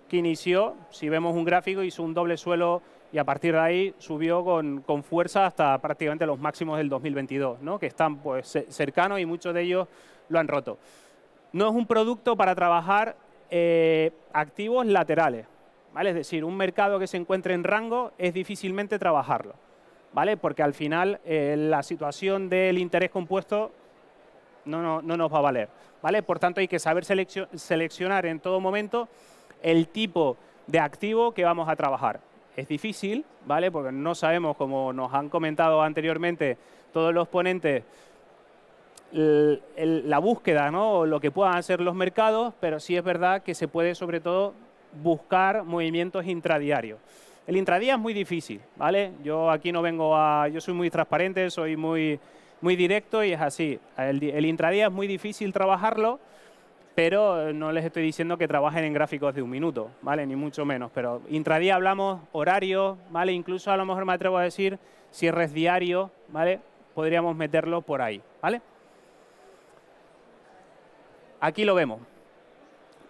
que 0.09 0.17
inició, 0.17 0.75
si 0.89 1.09
vemos 1.09 1.36
un 1.36 1.45
gráfico, 1.45 1.83
hizo 1.83 2.03
un 2.03 2.13
doble 2.13 2.38
suelo 2.38 2.82
y 3.12 3.17
a 3.17 3.24
partir 3.24 3.54
de 3.54 3.60
ahí 3.60 3.96
subió 3.98 4.43
con, 4.43 4.82
con 4.82 5.04
fuerza 5.04 5.46
hasta 5.46 5.78
prácticamente 5.80 6.26
los 6.26 6.39
máximos 6.39 6.78
del 6.78 6.89
2022, 6.89 7.62
¿no? 7.62 7.80
que 7.80 7.88
están 7.88 8.17
pues, 8.17 8.65
cercanos 8.70 9.20
y 9.20 9.26
muchos 9.26 9.54
de 9.54 9.62
ellos 9.62 9.88
lo 10.30 10.39
han 10.39 10.48
roto. 10.48 10.78
No 11.54 11.70
es 11.70 11.74
un 11.74 11.88
producto 11.88 12.36
para 12.36 12.54
trabajar 12.54 13.15
eh, 13.50 14.12
activos 14.34 14.86
laterales. 14.86 15.46
¿vale? 15.93 16.10
Es 16.10 16.15
decir, 16.15 16.43
un 16.43 16.58
mercado 16.58 17.00
que 17.00 17.08
se 17.08 17.17
encuentre 17.17 17.54
en 17.54 17.63
rango 17.63 18.12
es 18.17 18.34
difícilmente 18.34 19.00
trabajarlo. 19.00 19.56
¿vale? 20.13 20.36
Porque 20.36 20.63
al 20.63 20.74
final 20.74 21.20
eh, 21.26 21.56
la 21.58 21.84
situación 21.84 22.50
del 22.50 22.78
interés 22.78 23.10
compuesto 23.10 23.72
no, 24.65 25.02
nos 25.02 25.34
va 25.34 25.38
a 25.38 25.41
valer. 25.41 25.70
¿vale? 26.02 26.24
Por 26.24 26.39
tanto, 26.39 26.60
hay 26.60 26.67
que 26.67 26.80
saber 26.80 27.06
seleccionar 27.06 28.26
en 28.26 28.39
todo 28.39 28.60
momento 28.60 29.08
el 29.62 29.88
tipo 29.88 30.38
de 30.67 30.80
activo 30.80 31.34
que 31.34 31.46
vamos 31.46 31.70
a 31.70 31.76
trabajar. 31.76 32.20
Es 32.58 32.67
difícil, 32.67 33.24
¿vale? 33.46 33.70
Porque 33.70 33.91
no 33.91 34.15
sabemos, 34.15 34.58
como 34.58 34.91
nos 34.91 35.13
han 35.13 35.30
comentado 35.30 35.80
anteriormente 35.84 36.58
todos 36.91 37.13
los 37.13 37.28
ponentes, 37.28 37.84
la 39.12 40.17
búsqueda, 40.17 40.72
¿no? 40.72 41.06
lo 41.06 41.20
que 41.20 41.30
puedan 41.30 41.56
hacer 41.56 41.82
los 41.82 41.93
mercados, 41.93 42.56
pero 42.60 42.80
sí 42.80 42.98
es 42.98 43.04
verdad 43.04 43.43
que 43.43 43.54
se 43.54 43.67
puede 43.67 43.93
sobre 43.93 44.22
todo 44.22 44.56
buscar 45.04 45.65
movimientos 45.65 46.26
intradiarios. 46.26 47.00
El 47.46 47.58
intradía 47.58 47.93
es 47.93 48.00
muy 48.00 48.15
difícil, 48.15 48.60
¿vale? 48.76 49.12
Yo 49.24 49.52
aquí 49.52 49.72
no 49.72 49.84
vengo 49.84 50.17
a... 50.17 50.48
Yo 50.48 50.60
soy 50.60 50.74
muy 50.74 50.89
transparente, 50.89 51.52
soy 51.52 51.78
muy, 51.78 52.20
muy 52.60 52.76
directo 52.76 53.24
y 53.24 53.34
es 53.34 53.39
así. 53.39 53.80
El, 53.98 54.22
el 54.24 54.46
intradía 54.48 54.88
es 54.88 54.91
muy 54.91 55.06
difícil 55.06 55.54
trabajarlo, 55.54 56.20
pero 56.97 57.53
no 57.53 57.71
les 57.71 57.86
estoy 57.86 58.01
diciendo 58.01 58.39
que 58.39 58.47
trabajen 58.47 58.83
en 58.83 58.91
gráficos 58.91 59.36
de 59.36 59.43
un 59.43 59.51
minuto, 59.51 59.91
¿vale? 60.01 60.25
Ni 60.25 60.36
mucho 60.36 60.65
menos. 60.65 60.89
Pero 60.95 61.21
intradía 61.29 61.75
hablamos 61.75 62.21
horario, 62.31 62.97
¿vale? 63.12 63.33
Incluso 63.33 63.71
a 63.71 63.77
lo 63.77 63.86
mejor 63.86 64.03
me 64.03 64.13
atrevo 64.13 64.36
a 64.39 64.41
decir 64.41 64.79
cierres 65.12 65.53
diarios, 65.53 66.10
¿vale? 66.29 66.60
Podríamos 66.95 67.36
meterlo 67.36 67.83
por 67.83 68.01
ahí, 68.01 68.19
¿vale? 68.41 68.63
Aquí 71.39 71.65
lo 71.65 71.75
vemos. 71.75 71.99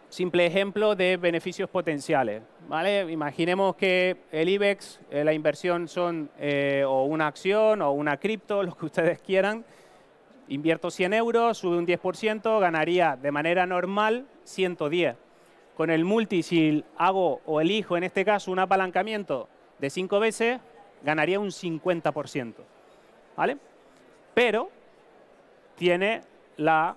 Simple 0.10 0.46
ejemplo 0.46 0.94
de 0.94 1.16
beneficios 1.16 1.70
potenciales. 1.70 2.42
¿vale? 2.68 3.10
Imaginemos 3.10 3.78
que 3.78 4.18
el 4.34 4.50
IBEX, 4.50 5.00
eh, 5.10 5.24
la 5.24 5.32
inversión 5.32 5.88
son 5.88 6.30
eh, 6.38 6.84
o 6.86 7.06
una 7.06 7.28
acción 7.28 7.82
o 7.82 7.94
una 7.94 8.18
cripto, 8.18 8.64
lo 8.64 8.76
que 8.76 8.86
ustedes 8.86 9.20
quieran. 9.20 9.64
Invierto 10.50 10.92
100 10.92 11.14
euros, 11.14 11.58
sube 11.58 11.78
un 11.78 11.86
10%, 11.86 12.60
ganaría 12.60 13.18
de 13.18 13.32
manera 13.32 13.66
normal 13.66 14.26
110. 14.46 15.18
Con 15.76 15.90
el 15.90 16.06
multi, 16.06 16.42
si 16.42 16.84
hago 16.98 17.42
o 17.46 17.60
elijo 17.60 17.98
en 17.98 18.04
este 18.04 18.24
caso 18.24 18.52
un 18.52 18.60
apalancamiento 18.60 19.50
de 19.80 19.90
5 19.90 20.20
veces, 20.20 20.60
ganaría 21.04 21.40
un 21.40 21.50
50%. 21.50 22.54
¿Vale? 23.36 23.58
Pero 24.34 24.70
tiene 25.76 26.22
la 26.56 26.96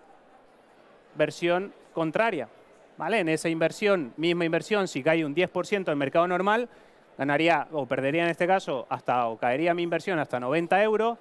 versión 1.16 1.72
contraria. 1.92 2.48
¿vale? 2.96 3.18
En 3.18 3.28
esa 3.28 3.48
inversión, 3.48 4.12
misma 4.16 4.44
inversión, 4.44 4.86
si 4.86 5.02
cae 5.02 5.24
un 5.24 5.34
10% 5.34 5.90
en 5.90 5.98
mercado 5.98 6.28
normal, 6.28 6.68
ganaría 7.18 7.66
o 7.72 7.86
perdería 7.86 8.24
en 8.24 8.30
este 8.30 8.46
caso 8.46 8.86
hasta 8.88 9.26
o 9.26 9.36
caería 9.38 9.74
mi 9.74 9.82
inversión 9.82 10.18
hasta 10.18 10.38
90 10.38 10.82
euros, 10.82 11.18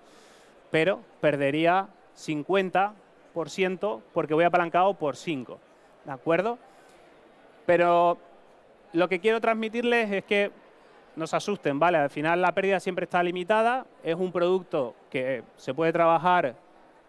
pero 0.71 1.01
perdería 1.19 1.87
50% 2.19 4.01
porque 4.13 4.33
voy 4.33 4.43
apalancado 4.43 4.93
por 4.93 5.15
5. 5.15 5.59
¿De 6.05 6.11
acuerdo? 6.11 6.57
Pero 7.65 8.17
lo 8.93 9.07
que 9.07 9.19
quiero 9.19 9.39
transmitirles 9.39 10.11
es 10.11 10.23
que 10.25 10.51
no 11.15 11.27
se 11.27 11.35
asusten, 11.35 11.79
¿vale? 11.79 11.97
Al 11.97 12.09
final 12.09 12.41
la 12.41 12.53
pérdida 12.53 12.79
siempre 12.79 13.03
está 13.03 13.21
limitada, 13.21 13.85
es 14.03 14.15
un 14.15 14.31
producto 14.31 14.95
que 15.09 15.43
se 15.57 15.73
puede 15.73 15.91
trabajar 15.91 16.55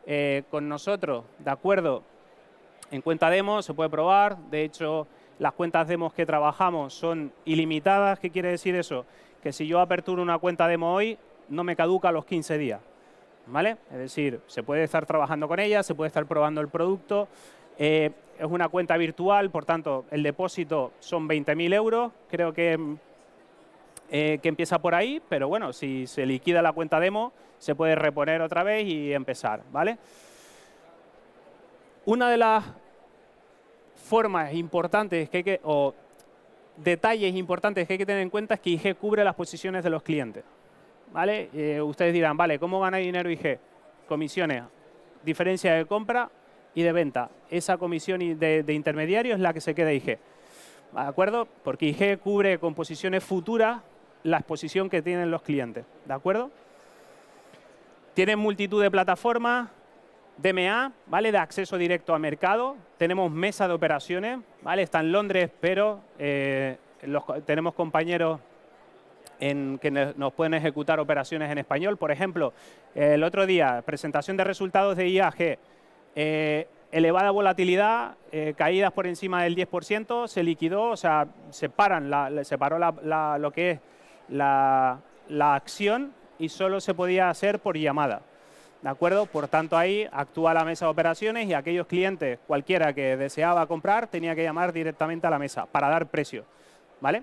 eh, 0.06 0.42
con 0.50 0.68
nosotros, 0.68 1.24
¿de 1.38 1.50
acuerdo? 1.50 2.02
En 2.90 3.02
cuenta 3.02 3.30
demo 3.30 3.62
se 3.62 3.72
puede 3.72 3.88
probar, 3.88 4.36
de 4.50 4.64
hecho 4.64 5.06
las 5.38 5.54
cuentas 5.54 5.88
demos 5.88 6.12
que 6.12 6.26
trabajamos 6.26 6.92
son 6.92 7.32
ilimitadas. 7.46 8.18
¿Qué 8.18 8.30
quiere 8.30 8.50
decir 8.50 8.74
eso? 8.74 9.06
Que 9.42 9.52
si 9.52 9.66
yo 9.66 9.80
aperturo 9.80 10.20
una 10.20 10.38
cuenta 10.38 10.68
demo 10.68 10.92
hoy, 10.92 11.16
no 11.48 11.64
me 11.64 11.76
caduca 11.76 12.10
a 12.10 12.12
los 12.12 12.26
15 12.26 12.58
días. 12.58 12.80
¿Vale? 13.50 13.78
Es 13.90 13.98
decir, 13.98 14.40
se 14.46 14.62
puede 14.62 14.84
estar 14.84 15.06
trabajando 15.06 15.48
con 15.48 15.58
ella, 15.58 15.82
se 15.82 15.94
puede 15.94 16.08
estar 16.08 16.26
probando 16.26 16.60
el 16.60 16.68
producto. 16.68 17.28
Eh, 17.78 18.10
es 18.38 18.46
una 18.46 18.68
cuenta 18.68 18.96
virtual, 18.96 19.50
por 19.50 19.64
tanto, 19.64 20.04
el 20.10 20.22
depósito 20.22 20.92
son 21.00 21.28
20.000 21.28 21.74
euros. 21.74 22.12
Creo 22.30 22.52
que, 22.52 22.78
eh, 24.10 24.38
que 24.40 24.48
empieza 24.48 24.78
por 24.78 24.94
ahí, 24.94 25.20
pero 25.28 25.48
bueno, 25.48 25.72
si 25.72 26.06
se 26.06 26.24
liquida 26.26 26.62
la 26.62 26.72
cuenta 26.72 27.00
demo, 27.00 27.32
se 27.58 27.74
puede 27.74 27.96
reponer 27.96 28.40
otra 28.40 28.62
vez 28.62 28.86
y 28.86 29.12
empezar. 29.12 29.62
¿Vale? 29.72 29.98
Una 32.06 32.30
de 32.30 32.36
las 32.36 32.64
formas 33.94 34.54
importantes 34.54 35.28
que 35.28 35.38
hay 35.38 35.44
que, 35.44 35.60
o 35.64 35.94
detalles 36.76 37.34
importantes 37.34 37.86
que 37.86 37.94
hay 37.94 37.98
que 37.98 38.06
tener 38.06 38.22
en 38.22 38.30
cuenta 38.30 38.54
es 38.54 38.60
que 38.60 38.70
IG 38.70 38.96
cubre 38.96 39.24
las 39.24 39.34
posiciones 39.34 39.84
de 39.84 39.90
los 39.90 40.02
clientes. 40.02 40.44
¿Vale? 41.12 41.50
Eh, 41.52 41.80
ustedes 41.80 42.12
dirán, 42.12 42.36
vale, 42.36 42.58
¿cómo 42.58 42.80
gana 42.80 42.98
dinero 42.98 43.30
IG? 43.30 43.58
Comisiones, 44.08 44.64
diferencia 45.24 45.74
de 45.74 45.86
compra 45.86 46.30
y 46.74 46.82
de 46.82 46.92
venta. 46.92 47.30
Esa 47.50 47.78
comisión 47.78 48.20
de, 48.38 48.62
de 48.62 48.72
intermediario 48.72 49.34
es 49.34 49.40
la 49.40 49.52
que 49.52 49.60
se 49.60 49.74
queda 49.74 49.92
IG. 49.92 50.04
¿De 50.06 50.18
acuerdo? 50.94 51.46
Porque 51.64 51.86
IG 51.86 52.18
cubre 52.20 52.58
con 52.58 52.74
posiciones 52.74 53.24
futuras 53.24 53.82
la 54.22 54.38
exposición 54.38 54.88
que 54.90 55.02
tienen 55.02 55.30
los 55.30 55.42
clientes. 55.42 55.84
¿De 56.04 56.14
acuerdo? 56.14 56.50
Tienen 58.14 58.38
multitud 58.38 58.82
de 58.82 58.90
plataformas, 58.90 59.70
DMA, 60.36 60.92
¿vale? 61.06 61.32
De 61.32 61.38
acceso 61.38 61.76
directo 61.76 62.14
a 62.14 62.18
mercado. 62.18 62.76
Tenemos 62.98 63.30
mesa 63.30 63.68
de 63.68 63.74
operaciones, 63.74 64.38
¿vale? 64.62 64.82
Está 64.82 65.00
en 65.00 65.12
Londres, 65.12 65.50
pero 65.60 66.00
eh, 66.18 66.76
tenemos 67.46 67.74
compañeros 67.74 68.40
en, 69.40 69.78
que 69.78 69.90
nos 69.90 70.32
pueden 70.32 70.54
ejecutar 70.54 71.00
operaciones 71.00 71.50
en 71.50 71.58
español. 71.58 71.96
Por 71.96 72.12
ejemplo, 72.12 72.52
el 72.94 73.24
otro 73.24 73.46
día, 73.46 73.82
presentación 73.84 74.36
de 74.36 74.44
resultados 74.44 74.96
de 74.96 75.08
IAG. 75.08 75.58
Eh, 76.14 76.68
elevada 76.92 77.30
volatilidad, 77.30 78.16
eh, 78.32 78.54
caídas 78.56 78.92
por 78.92 79.06
encima 79.06 79.44
del 79.44 79.54
10%, 79.54 80.26
se 80.26 80.42
liquidó, 80.42 80.90
o 80.90 80.96
sea, 80.96 81.28
se, 81.50 81.68
paran 81.68 82.10
se 82.44 82.58
paró 82.58 82.78
lo 82.78 83.50
que 83.52 83.70
es 83.70 83.80
la, 84.28 84.98
la 85.28 85.54
acción 85.54 86.12
y 86.38 86.48
solo 86.48 86.80
se 86.80 86.94
podía 86.94 87.30
hacer 87.30 87.60
por 87.60 87.76
llamada. 87.76 88.22
¿De 88.82 88.88
acuerdo? 88.88 89.26
Por 89.26 89.46
tanto, 89.46 89.76
ahí 89.76 90.08
actúa 90.10 90.54
la 90.54 90.64
mesa 90.64 90.86
de 90.86 90.90
operaciones 90.90 91.46
y 91.46 91.54
aquellos 91.54 91.86
clientes, 91.86 92.38
cualquiera 92.46 92.94
que 92.94 93.16
deseaba 93.16 93.66
comprar, 93.66 94.06
tenía 94.06 94.34
que 94.34 94.42
llamar 94.42 94.72
directamente 94.72 95.26
a 95.26 95.30
la 95.30 95.38
mesa 95.38 95.66
para 95.66 95.88
dar 95.88 96.06
precio. 96.06 96.44
¿Vale? 97.00 97.22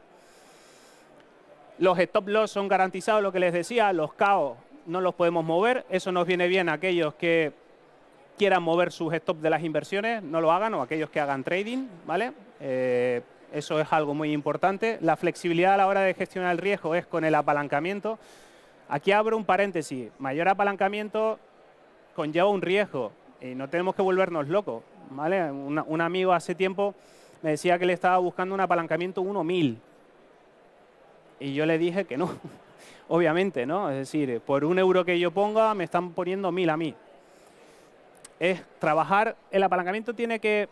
Los 1.80 2.00
stop 2.00 2.28
loss 2.28 2.52
son 2.52 2.68
garantizados, 2.68 3.22
lo 3.22 3.32
que 3.32 3.40
les 3.40 3.54
decía, 3.54 3.94
los 3.94 4.13
KO 4.13 4.58
no 4.88 5.02
los 5.02 5.13
podemos 5.13 5.46
mover. 5.46 5.86
Eso 5.90 6.12
nos 6.12 6.26
viene 6.26 6.48
bien 6.48 6.70
a 6.70 6.74
aquellos 6.74 7.13
que 7.16 7.54
quieran 8.38 8.63
mover 8.63 8.92
sus 8.92 9.13
stop 9.13 9.38
de 9.38 9.50
las 9.50 9.63
inversiones, 9.63 10.24
no 10.24 10.42
lo 10.42 10.52
hagan, 10.52 10.74
o 10.74 10.82
aquellos 10.82 11.10
que 11.10 11.20
hagan 11.20 11.44
trading, 11.44 11.88
¿vale? 12.06 12.34
Eh, 12.60 13.22
eso 13.54 13.80
es 13.80 13.92
algo 13.92 14.13
muy 14.13 14.32
importante. 14.32 14.98
La 15.02 15.16
flexibilidad 15.16 15.76
a 15.76 15.78
la 15.78 15.88
hora 15.88 16.02
de 16.02 16.13
gestionar 16.13 16.52
el 16.52 16.58
riesgo 16.58 16.96
es 16.96 17.06
con 17.06 17.24
el 17.24 17.36
apalancamiento. 17.36 18.18
Aquí 18.90 19.12
abro 19.12 19.38
un 19.38 19.46
paréntesis. 19.46 20.10
Mayor 20.20 20.50
apalancamiento 20.50 21.40
conlleva 22.16 22.50
un 22.50 22.62
riesgo 22.62 23.12
y 23.42 23.56
no 23.56 23.70
tenemos 23.70 23.96
que 23.96 24.02
volvernos 24.02 24.48
locos. 24.48 24.84
¿vale? 25.10 25.50
un 25.52 26.02
amigo 26.02 26.34
hace 26.34 26.54
tiempo 26.54 26.94
me 27.42 27.52
decía 27.52 27.80
que 27.80 27.86
le 27.86 27.94
estaba 27.94 28.18
buscando 28.18 28.54
un 28.56 28.62
apalancamiento 28.62 29.22
1.000 29.22 29.78
y 31.39 31.54
yo 31.54 31.65
le 31.65 31.78
dije 31.78 32.06
que 32.06 32.17
no, 32.17 32.30
obviamente, 33.08 33.65
¿no? 33.65 33.89
Es 33.89 33.97
decir, 33.97 34.41
por 34.41 34.65
un 34.65 34.80
euro 34.80 35.06
que 35.06 35.19
yo 35.19 35.32
ponga 35.32 35.73
me 35.73 35.84
están 35.84 36.12
poniendo 36.13 36.52
1.000 36.52 36.69
a 36.71 36.78
mí. 36.78 36.95
Es 38.39 38.63
trabajar, 38.80 39.36
el 39.52 39.63
apalancamiento 39.63 40.13
tiene 40.13 40.39
que, 40.39 40.69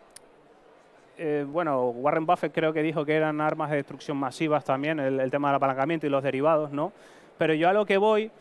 eh, 1.17 1.45
bueno, 1.47 1.89
Warren 1.89 2.25
Buffett 2.25 2.54
creo 2.54 2.73
que 2.73 2.84
dijo 2.84 3.06
que 3.06 3.15
eran 3.15 3.41
armas 3.41 3.71
de 3.71 3.78
destrucción 3.78 4.17
masivas 4.17 4.63
también, 4.63 4.99
el, 4.99 5.19
el 5.19 5.32
tema 5.32 5.49
del 5.49 5.56
apalancamiento 5.56 6.06
y 6.06 6.10
los 6.10 6.23
derivados, 6.23 6.71
¿no? 6.71 6.91
Pero 7.38 7.54
yo 7.54 7.67
a 7.69 7.73
lo 7.73 7.86
que 7.86 7.97
voy 7.97 8.32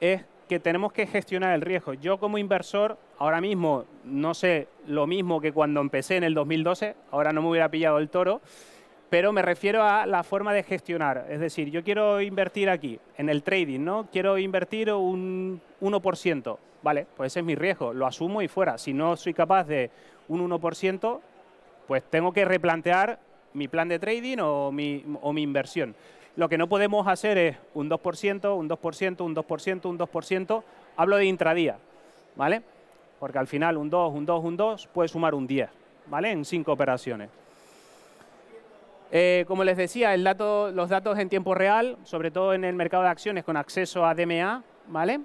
es 0.00 0.22
que 0.48 0.58
tenemos 0.58 0.92
que 0.92 1.06
gestionar 1.06 1.54
el 1.54 1.60
riesgo. 1.60 1.94
Yo 1.94 2.18
como 2.18 2.38
inversor, 2.38 2.98
ahora 3.18 3.40
mismo 3.40 3.84
no 4.04 4.34
sé 4.34 4.68
lo 4.86 5.06
mismo 5.06 5.40
que 5.40 5.52
cuando 5.52 5.80
empecé 5.80 6.16
en 6.16 6.24
el 6.24 6.34
2012, 6.34 6.96
ahora 7.10 7.32
no 7.32 7.42
me 7.42 7.50
hubiera 7.50 7.70
pillado 7.70 7.98
el 7.98 8.08
toro, 8.08 8.40
pero 9.10 9.32
me 9.32 9.42
refiero 9.42 9.82
a 9.82 10.06
la 10.06 10.22
forma 10.22 10.52
de 10.52 10.62
gestionar. 10.62 11.26
Es 11.28 11.40
decir, 11.40 11.70
yo 11.70 11.82
quiero 11.82 12.20
invertir 12.20 12.68
aquí, 12.68 12.98
en 13.16 13.28
el 13.28 13.42
trading, 13.42 13.80
¿no? 13.80 14.08
Quiero 14.12 14.38
invertir 14.38 14.92
un 14.92 15.60
1%. 15.80 16.58
Vale, 16.82 17.06
pues 17.16 17.32
ese 17.32 17.40
es 17.40 17.46
mi 17.46 17.54
riesgo, 17.54 17.92
lo 17.92 18.06
asumo 18.06 18.42
y 18.42 18.48
fuera. 18.48 18.78
Si 18.78 18.92
no 18.92 19.16
soy 19.16 19.34
capaz 19.34 19.64
de 19.64 19.90
un 20.28 20.48
1%, 20.48 21.20
pues 21.86 22.04
tengo 22.04 22.32
que 22.32 22.44
replantear 22.44 23.18
mi 23.54 23.66
plan 23.66 23.88
de 23.88 23.98
trading 23.98 24.38
o 24.40 24.70
mi, 24.70 25.04
o 25.22 25.32
mi 25.32 25.42
inversión. 25.42 25.96
Lo 26.36 26.48
que 26.48 26.58
no 26.58 26.68
podemos 26.68 27.08
hacer 27.08 27.36
es 27.38 27.56
un 27.74 27.90
2%, 27.90 28.56
un 28.56 28.68
2%, 28.68 29.24
un 29.24 29.34
2%, 29.34 29.86
un 29.86 29.98
2%. 29.98 30.62
Hablo 30.96 31.16
de 31.16 31.24
intradía, 31.24 31.78
¿vale? 32.36 32.62
Porque 33.18 33.38
al 33.38 33.48
final 33.48 33.76
un 33.76 33.90
2, 33.90 34.14
un 34.14 34.26
2, 34.26 34.44
un 34.44 34.56
2 34.56 34.86
puede 34.88 35.08
sumar 35.08 35.34
un 35.34 35.46
10, 35.46 35.68
¿vale? 36.06 36.30
En 36.30 36.44
cinco 36.44 36.72
operaciones. 36.72 37.30
Eh, 39.10 39.44
como 39.48 39.64
les 39.64 39.76
decía, 39.76 40.14
los 40.16 40.88
datos 40.88 41.18
en 41.18 41.28
tiempo 41.28 41.54
real, 41.54 41.96
sobre 42.04 42.30
todo 42.30 42.52
en 42.52 42.64
el 42.64 42.74
mercado 42.74 43.04
de 43.04 43.08
acciones 43.08 43.44
con 43.44 43.56
acceso 43.56 44.04
a 44.04 44.14
DMA, 44.14 44.62
¿vale? 44.88 45.20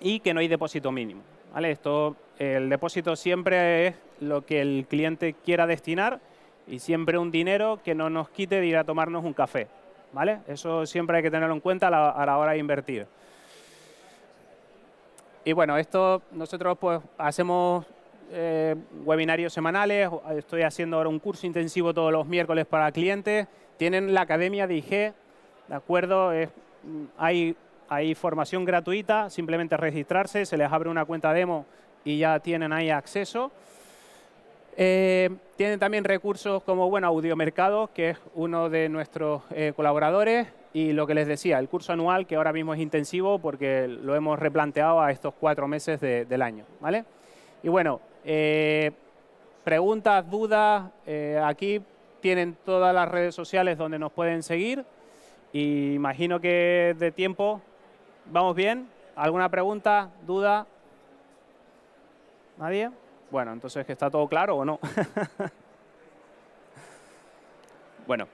Y 0.00 0.20
que 0.20 0.32
no 0.32 0.40
hay 0.40 0.48
depósito 0.48 0.92
mínimo, 0.92 1.22
¿vale? 1.52 1.72
Esto, 1.72 2.16
el 2.38 2.68
depósito 2.68 3.16
siempre 3.16 3.88
es 3.88 3.94
lo 4.20 4.46
que 4.46 4.60
el 4.60 4.86
cliente 4.88 5.34
quiera 5.44 5.66
destinar 5.66 6.20
y 6.66 6.78
siempre 6.78 7.18
un 7.18 7.30
dinero 7.30 7.80
que 7.84 7.94
no 7.94 8.10
nos 8.10 8.28
quite 8.30 8.60
de 8.60 8.66
ir 8.66 8.76
a 8.76 8.84
tomarnos 8.84 9.24
un 9.24 9.32
café, 9.32 9.66
¿vale? 10.12 10.40
Eso 10.46 10.86
siempre 10.86 11.16
hay 11.16 11.22
que 11.22 11.30
tenerlo 11.30 11.54
en 11.54 11.60
cuenta 11.60 11.88
a 11.88 12.26
la, 12.26 12.38
hora 12.38 12.52
de 12.52 12.58
invertir. 12.58 13.06
Y 15.44 15.52
bueno, 15.52 15.76
esto 15.76 16.22
nosotros 16.32 16.78
pues 16.78 17.00
hacemos 17.18 17.84
eh, 18.34 18.74
webinarios 19.04 19.52
semanales, 19.52 20.10
estoy 20.36 20.62
haciendo 20.62 20.96
ahora 20.96 21.08
un 21.08 21.18
curso 21.18 21.46
intensivo 21.46 21.94
todos 21.94 22.12
los 22.12 22.26
miércoles 22.26 22.66
para 22.66 22.90
clientes, 22.92 23.46
tienen 23.76 24.12
la 24.12 24.22
academia 24.22 24.66
de 24.66 24.76
IG, 24.76 24.88
¿de 24.90 25.14
acuerdo? 25.74 26.32
hay, 27.16 27.56
hay 27.88 28.14
formación 28.14 28.64
gratuita, 28.64 29.30
simplemente 29.30 29.76
registrarse, 29.76 30.44
se 30.46 30.56
les 30.56 30.70
abre 30.70 30.90
una 30.90 31.04
cuenta 31.04 31.32
demo 31.32 31.66
y 32.04 32.18
ya 32.18 32.38
tienen 32.40 32.72
ahí 32.72 32.90
acceso. 32.90 33.50
Eh, 34.76 35.30
tienen 35.56 35.78
también 35.78 36.02
recursos 36.02 36.62
como 36.64 36.90
bueno, 36.90 37.06
Audiomercado, 37.06 37.90
que 37.94 38.10
es 38.10 38.18
uno 38.34 38.68
de 38.68 38.88
nuestros 38.88 39.42
eh, 39.52 39.72
colaboradores, 39.74 40.48
y 40.72 40.92
lo 40.92 41.06
que 41.06 41.14
les 41.14 41.28
decía, 41.28 41.60
el 41.60 41.68
curso 41.68 41.92
anual, 41.92 42.26
que 42.26 42.34
ahora 42.34 42.52
mismo 42.52 42.74
es 42.74 42.80
intensivo 42.80 43.38
porque 43.38 43.86
lo 43.86 44.16
hemos 44.16 44.36
replanteado 44.40 45.00
a 45.00 45.12
estos 45.12 45.32
cuatro 45.38 45.68
meses 45.68 46.00
del 46.00 46.42
año. 46.42 46.64
¿vale? 46.80 47.04
Y 47.62 47.68
bueno, 47.68 48.00
eh, 48.24 48.92
preguntas, 49.64 50.28
dudas, 50.30 50.90
aquí 51.42 51.82
tienen 52.20 52.56
todas 52.64 52.94
las 52.94 53.08
redes 53.08 53.34
sociales 53.34 53.76
donde 53.76 53.98
nos 53.98 54.12
pueden 54.12 54.42
seguir. 54.42 54.84
Y 55.52 55.94
imagino 55.94 56.40
que 56.40 56.96
de 56.98 57.12
tiempo, 57.12 57.60
¿vamos 58.26 58.56
bien? 58.56 58.88
¿Alguna 59.14 59.48
pregunta, 59.48 60.10
duda? 60.26 60.66
¿Nadie? 62.58 62.90
Bueno, 63.30 63.52
entonces, 63.52 63.88
¿está 63.88 64.10
todo 64.10 64.26
claro 64.26 64.56
o 64.56 64.64
no? 64.64 64.80
bueno. 68.06 68.26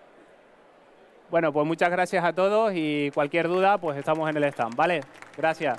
Bueno, 1.31 1.53
pues 1.53 1.67
muchas 1.67 1.91
gracias 1.91 2.25
a 2.25 2.33
todos 2.33 2.73
y 2.75 3.11
cualquier 3.13 3.49
duda, 3.49 3.79
pues 3.79 3.97
estamos 3.97 4.29
en 4.29 4.37
el 4.37 4.45
stand, 4.45 4.75
¿vale? 4.75 5.01
Gracias. 5.37 5.79